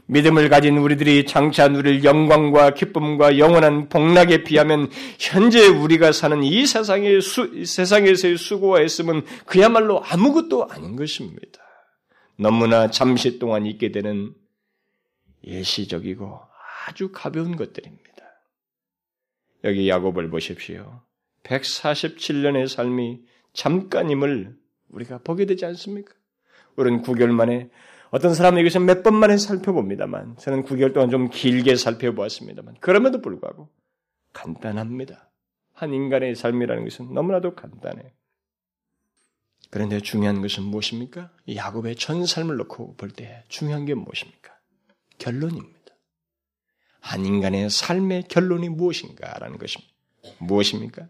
[0.08, 4.90] 믿음을 가진 우리들이 장차 누릴 영광과 기쁨과 영원한 복락에 비하면
[5.20, 11.60] 현재 우리가 사는 이 세상의 수, 세상에서의 수고와 애씀은 그야말로 아무것도 아닌 것입니다.
[12.38, 14.34] 너무나 잠시 동안 있게 되는
[15.42, 16.40] 일시적이고
[16.88, 18.06] 아주 가벼운 것들입니다.
[19.64, 21.02] 여기 야곱을 보십시오.
[21.44, 23.22] 147년의 삶이
[23.54, 24.56] 잠깐임을
[24.90, 26.14] 우리가 보게 되지 않습니까?
[26.76, 27.70] 우리는 9개월 만에
[28.16, 33.68] 어떤 사람은 여기서 몇번 만에 살펴봅니다만 저는 9개월 동안 좀 길게 살펴보았습니다만 그럼에도 불구하고
[34.32, 35.30] 간단합니다.
[35.74, 38.14] 한 인간의 삶이라는 것은 너무나도 간단해.
[39.70, 41.30] 그런데 중요한 것은 무엇입니까?
[41.54, 44.54] 야곱의 전 삶을 놓고 볼 때 중요한 게 무엇입니까?
[45.18, 45.94] 결론입니다.
[47.02, 49.94] 한 인간의 삶의 결론이 무엇인가라는 것입니다.
[50.38, 51.10] 무엇입니까?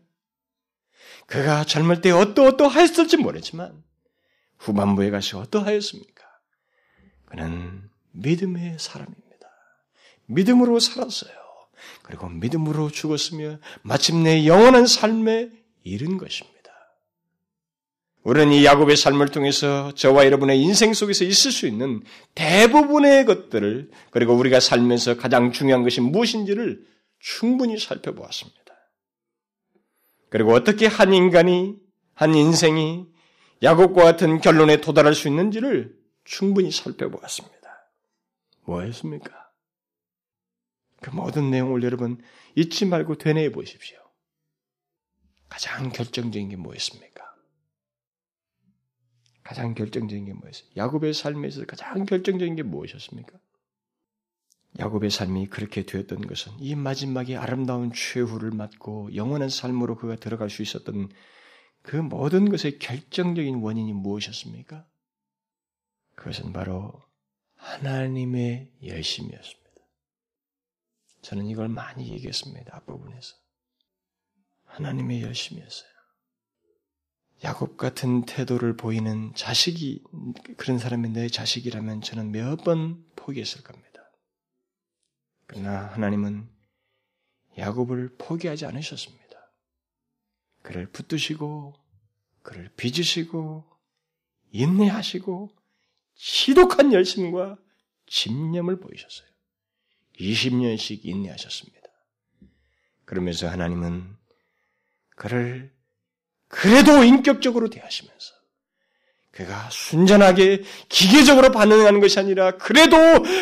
[1.28, 3.84] 그가 젊을 때 어떠어떠하였을지 모르지만
[4.58, 6.14] 후반부에 가서 어떠하였습니까?
[7.36, 9.25] 그는 믿음의 사람입니다.
[10.27, 11.33] 믿음으로 살았어요.
[12.01, 15.51] 그리고 믿음으로 죽었으며 마침내 영원한 삶에
[15.83, 16.55] 이른 것입니다.
[18.23, 22.01] 우리는 이 야곱의 삶을 통해서 저와 여러분의 인생 속에서 있을 수 있는
[22.33, 26.83] 대부분의 것들을 그리고 우리가 살면서 가장 중요한 것이 무엇인지를
[27.19, 28.61] 충분히 살펴보았습니다.
[30.29, 31.75] 그리고 어떻게 한 인간이,
[32.13, 33.05] 한 인생이
[33.61, 37.55] 야곱과 같은 결론에 도달할 수 있는지를 충분히 살펴보았습니다.
[38.65, 39.51] 뭐였습니까?
[41.01, 42.21] 그 모든 내용을 여러분
[42.55, 43.97] 잊지 말고 되뇌어 보십시오.
[45.47, 47.23] 가장 결정적인 게 뭐였습니까?
[49.43, 50.67] 가장 결정적인 게 뭐였어요?
[50.76, 53.39] 야곱의 삶에서 가장 결정적인 게 무엇이었습니까?
[54.80, 60.63] 야곱의 삶이 그렇게 되었던 것은 이 마지막에 아름다운 최후를 맞고 영원한 삶으로 그가 들어갈 수
[60.63, 61.09] 있었던
[61.84, 64.86] 그 모든 것의 결정적인 원인이 무엇이었습니까?
[66.16, 67.01] 그것은 바로
[67.55, 69.66] 하나님의 열심이었습니다.
[71.22, 72.76] 저는 이걸 많이 얘기했습니다.
[72.78, 73.36] 앞부분에서.
[74.66, 75.89] 하나님의 열심이었어요.
[77.43, 80.03] 야곱 같은 태도를 보이는 자식이
[80.57, 83.86] 그런 사람이 내 자식이라면 저는 몇 번 포기했을 겁니다.
[85.47, 86.49] 그러나 하나님은
[87.57, 89.26] 야곱을 포기하지 않으셨습니다.
[90.61, 91.74] 그를 붙드시고
[92.41, 93.66] 그를 빚으시고
[94.51, 95.55] 인내하시고
[96.16, 97.57] 지독한 열심과
[98.07, 99.28] 집념을 보이셨어요.
[100.20, 101.82] 20년씩 인내하셨습니다.
[103.05, 104.16] 그러면서 하나님은
[105.16, 105.74] 그를
[106.47, 108.36] 그래도 인격적으로 대하시면서
[109.32, 112.95] 그가 순전하게 기계적으로 반응하는 것이 아니라 그래도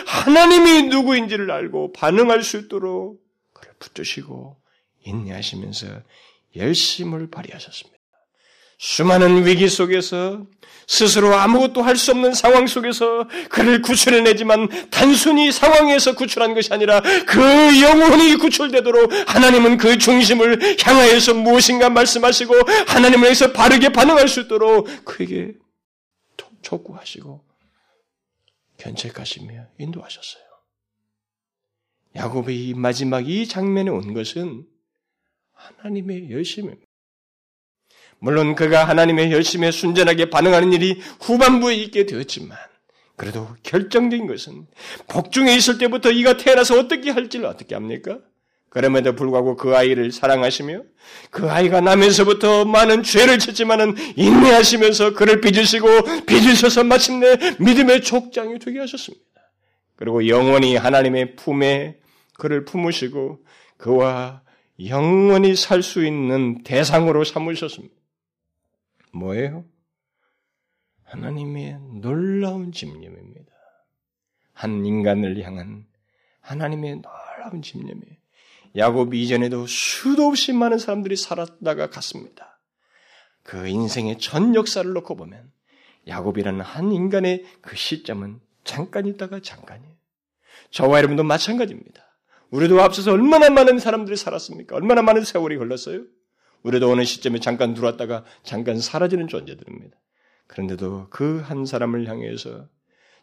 [0.08, 3.22] 하나님이 누구인지를 알고 반응할 수 있도록
[3.54, 4.60] 그를 붙드시고
[5.04, 6.02] 인내하시면서
[6.56, 7.93] 열심을 발휘하셨습니다.
[8.78, 10.46] 수많은 위기 속에서
[10.88, 17.42] 스스로 아무것도 할 수 없는 상황 속에서 그를 구출해내지만 단순히 상황에서 구출한 것이 아니라 그
[17.82, 22.54] 영혼이 구출되도록 하나님은 그 중심을 향하여서 무엇인가 말씀하시고
[22.88, 25.54] 하나님을 위해서 바르게 반응할 수 있도록 그에게
[26.62, 27.44] 촉구하시고
[28.78, 30.44] 견책하시며 인도하셨어요.
[32.16, 34.66] 야곱의 이 마지막 이 장면에 온 것은
[35.54, 36.86] 하나님의 열심입니다.
[38.20, 42.58] 물론 그가 하나님의 열심에 순전하게 반응하는 일이 후반부에 있게 되었지만
[43.16, 44.66] 그래도 결정적인 것은
[45.08, 48.20] 복중에 있을 때부터 이가 태어나서 어떻게 할지를 어떻게 합니까?
[48.70, 50.82] 그럼에도 불구하고 그 아이를 사랑하시며
[51.30, 55.88] 그 아이가 나면서부터 많은 죄를 짓지만은 인내하시면서 그를 빚으시고
[56.26, 59.24] 빚으셔서 마침내 믿음의 족장이 되게 하셨습니다.
[59.96, 61.98] 그리고 영원히 하나님의 품에
[62.40, 63.46] 그를 품으시고
[63.78, 64.42] 그와
[64.88, 67.94] 영원히 살 수 있는 대상으로 삼으셨습니다.
[69.14, 69.66] 뭐예요?
[71.04, 73.52] 하나님의 놀라운 집념입니다.
[74.54, 75.86] 한 인간을 향한
[76.42, 78.18] 하나님의 놀라운 집념이에요.
[78.76, 82.60] 야곱이 이전에도 수도 없이 많은 사람들이 살았다가 갔습니다.
[83.44, 85.52] 그 인생의 전 역사를 놓고 보면
[86.08, 89.94] 야곱이라는 한 인간의 그 시점은 잠깐 있다가 잠깐이에요.
[90.72, 92.04] 저와 여러분도 마찬가지입니다.
[92.50, 94.76] 우리도 앞서서 얼마나 많은 사람들이 살았습니까?
[94.76, 96.04] 얼마나 많은 세월이 흘렀어요?
[96.64, 99.98] 우리도 어느 시점에 잠깐 들어왔다가 잠깐 사라지는 존재들입니다.
[100.48, 102.68] 그런데도 그 한 사람을 향해서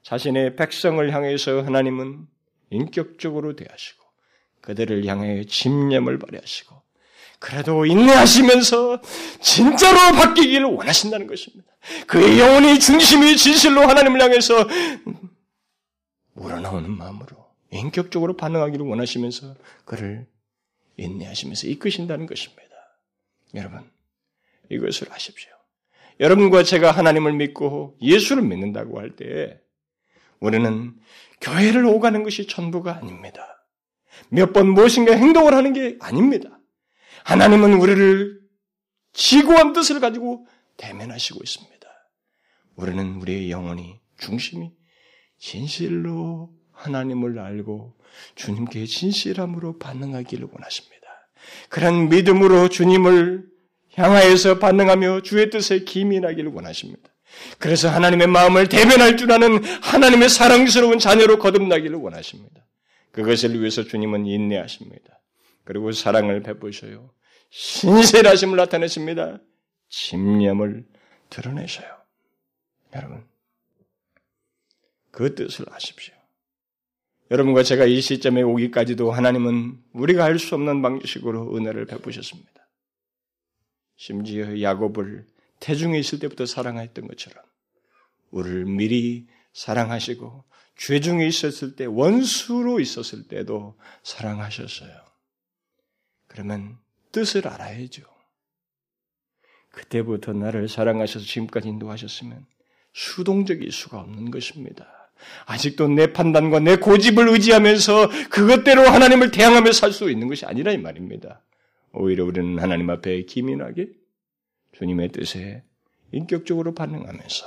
[0.03, 2.27] 자신의 백성을 향해서 하나님은
[2.71, 4.03] 인격적으로 대하시고
[4.61, 6.81] 그들을 향해 집념을 발휘하시고
[7.39, 9.01] 그래도 인내하시면서
[9.41, 11.71] 진짜로 바뀌기를 원하신다는 것입니다.
[12.07, 14.69] 그의 영혼이 중심이 진실로 하나님을 향해서
[16.35, 19.55] 우러나오는 마음으로 인격적으로 반응하기를 원하시면서
[19.87, 20.27] 그를
[20.99, 22.70] 인내하시면서 이끄신다는 것입니다.
[23.55, 23.91] 여러분,
[24.71, 25.51] 이것을 아십시오.
[26.21, 29.61] 여러분과 제가 하나님을 믿고 예수를 믿는다고 할 때
[30.39, 30.95] 우리는
[31.41, 33.67] 교회를 오가는 것이 전부가 아닙니다.
[34.29, 36.61] 몇 번 무엇인가 행동을 하는 게 아닙니다.
[37.25, 38.41] 하나님은 우리를
[39.13, 40.47] 지고한 뜻을 가지고
[40.77, 41.89] 대면하시고 있습니다.
[42.77, 44.73] 우리는 우리의 영혼이 중심이
[45.39, 47.99] 진실로 하나님을 알고
[48.35, 51.00] 주님께 진실함으로 반응하기를 원하십니다.
[51.69, 53.45] 그런 믿음으로 주님을
[53.95, 57.11] 향하여서 반응하며 주의 뜻에 기민하기를 원하십니다.
[57.59, 62.67] 그래서 하나님의 마음을 대변할 줄 아는 하나님의 사랑스러운 자녀로 거듭나기를 원하십니다.
[63.13, 65.21] 그것을 위해서 주님은 인내하십니다.
[65.65, 67.11] 그리고 사랑을 베푸셔요.
[67.51, 69.39] 신실하심을 나타내십니다.
[69.89, 70.87] 집념을
[71.29, 71.89] 드러내셔요.
[72.95, 73.25] 여러분,
[75.11, 76.15] 그 뜻을 아십시오.
[77.31, 82.51] 여러분과 제가 이 시점에 오기까지도 하나님은 우리가 알 수 없는 방식으로 은혜를 베푸셨습니다.
[83.97, 85.27] 심지어 야곱을
[85.61, 87.45] 태중에 있을 때부터 사랑했던 것처럼
[88.31, 90.45] 우리를 미리 사랑하시고
[90.77, 94.91] 죄 중에 있었을 때, 원수로 있었을 때도 사랑하셨어요.
[96.27, 96.79] 그러면
[97.13, 98.03] 뜻을 알아야죠.
[99.71, 102.47] 그때부터 나를 사랑하셔서 지금까지 인도하셨으면
[102.95, 105.00] 수동적일 수가 없는 것입니다.
[105.47, 110.79] 아직도 내 판단과 내 고집을 의지하면서 그것대로 하나님을 대항하며 살 수 있는 것이 아니라 이
[110.79, 111.43] 말입니다.
[111.93, 113.89] 오히려 우리는 하나님 앞에 기민하게
[114.73, 115.65] 주님의 뜻에
[116.13, 117.47] 인격적으로 반응하면서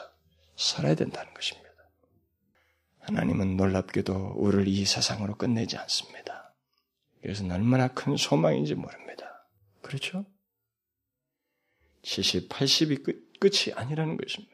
[0.56, 1.70] 살아야 된다는 것입니다.
[3.00, 6.54] 하나님은 놀랍게도 우리를 이 세상으로 끝내지 않습니다.
[7.24, 9.48] 이것은 얼마나 큰 소망인지 모릅니다.
[9.82, 10.26] 그렇죠?
[12.04, 14.53] 70, 80이 끝, 끝이 아니라는 것입니다.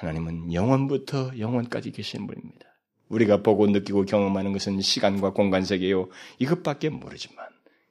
[0.00, 2.66] 하나님은 영원부터 영원까지 계신 분입니다.
[3.08, 6.08] 우리가 보고 느끼고 경험하는 것은 시간과 공간 세계요.
[6.38, 7.46] 이것밖에 모르지만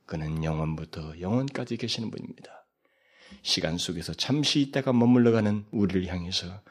[0.07, 2.66] 그는 영원부터 영원까지 계시는 분입니다.
[3.43, 6.64] 시간 속에서 잠시 있다가 머물러가는 우리를 향해서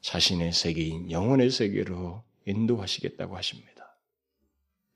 [0.00, 3.96] 자신의 세계인 영혼의 세계로 인도하시겠다고 하십니다.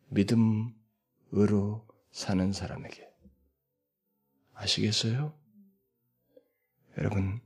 [0.08, 3.08] 믿음으로 사는 사람에게.
[4.54, 5.32] 아시겠어요?
[6.98, 7.40] 여러분,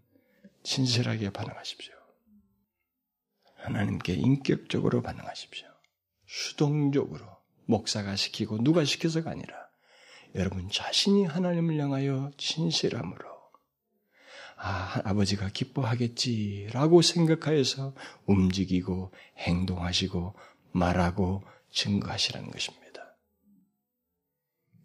[0.62, 1.99] 진실하게 반응하십시오.
[3.62, 5.68] 하나님께 인격적으로 반응하십시오.
[6.26, 7.24] 수동적으로
[7.66, 9.54] 목사가 시키고 누가 시켜서가 아니라
[10.34, 13.28] 여러분 자신이 하나님을 향하여 진실함으로
[14.56, 17.94] 아, 아버지가 기뻐하겠지라고 생각하여서
[18.26, 20.34] 움직이고 행동하시고
[20.72, 21.42] 말하고
[21.72, 23.16] 증거하시라는 것입니다.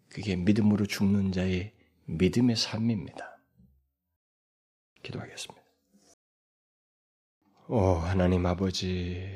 [0.08, 1.74] 그게 믿음으로 죽는 자의
[2.06, 3.38] 믿음의 삶입니다.
[5.02, 5.65] 기도하겠습니다.
[7.68, 9.28] 오, 하나님 아버지,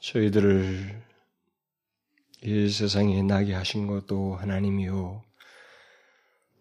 [0.00, 1.04] 저희들을
[2.44, 5.22] 이 세상에 나게 하신 것도 하나님이요.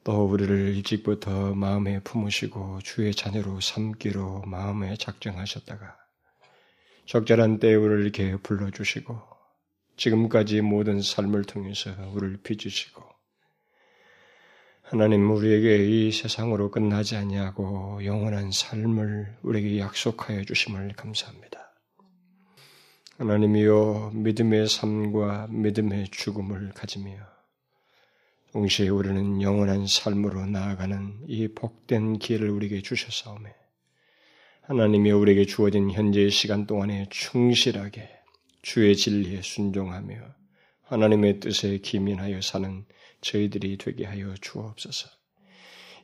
[0.04, 5.96] 또 우리를 일찍부터 마음에 품으시고 주의 자녀로 삼기로 마음에 작정하셨다가
[7.06, 9.18] 적절한 때에 우리를 이렇게 불러주시고
[9.96, 13.19] 지금까지 모든 삶을 통해서 우리를 빚으시고
[14.92, 21.76] 하나님 우리에게 이 세상으로 끝나지 아니하고 영원한 삶을 우리에게 약속하여 주심을 감사합니다.
[23.20, 27.12] 하나님이여 믿음의 삶과 믿음의 죽음을 가지며
[28.52, 33.54] 동시에 우리는 영원한 삶으로 나아가는 이 복된 기회를 우리에게 주셨사오매
[34.64, 38.10] 하나님이 우리에게 주어진 현재의 시간 동안에 충실하게
[38.64, 40.16] 주의 진리에 순종하며
[40.86, 42.86] 하나님의 뜻에 기민하여 사는
[43.22, 45.10] 저희들이 되게 하여 주옵소서.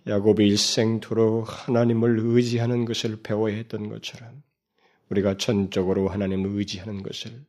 [0.08, 4.44] 야곱이 일생토록 하나님을 의지하는 것을 배워야 했던 것처럼
[5.10, 7.46] 우리가 전적으로 하나님을 의지하는 것을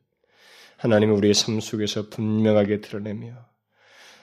[0.77, 3.47] 하나님 우리의 삶 속에서 분명하게 드러내며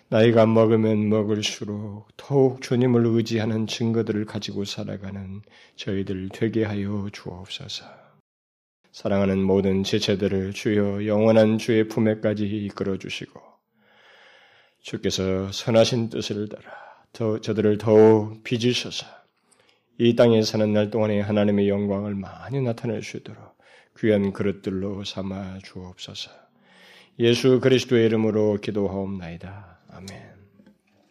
[0.08, 5.42] 나이가 먹으면 먹을수록 더욱 주님을 의지하는 증거들을 가지고 살아가는
[5.76, 7.84] 저희들 되게 하여 주옵소서.
[8.92, 13.53] 사랑하는 모든 지체들을 주여 영원한 주의 품에까지 이끌어 주시고
[14.84, 16.62] 주께서 선하신 뜻을 따라
[17.12, 19.06] 더 저들을 더욱 빚으셔서
[19.98, 23.56] 이 땅에 사는 날 동안에 하나님의 영광을 많이 나타낼 수 있도록
[23.98, 26.30] 귀한 그릇들로 삼아 주옵소서.
[27.20, 29.78] 예수 그리스도의 이름으로 기도하옵나이다.
[29.88, 30.43] 아멘.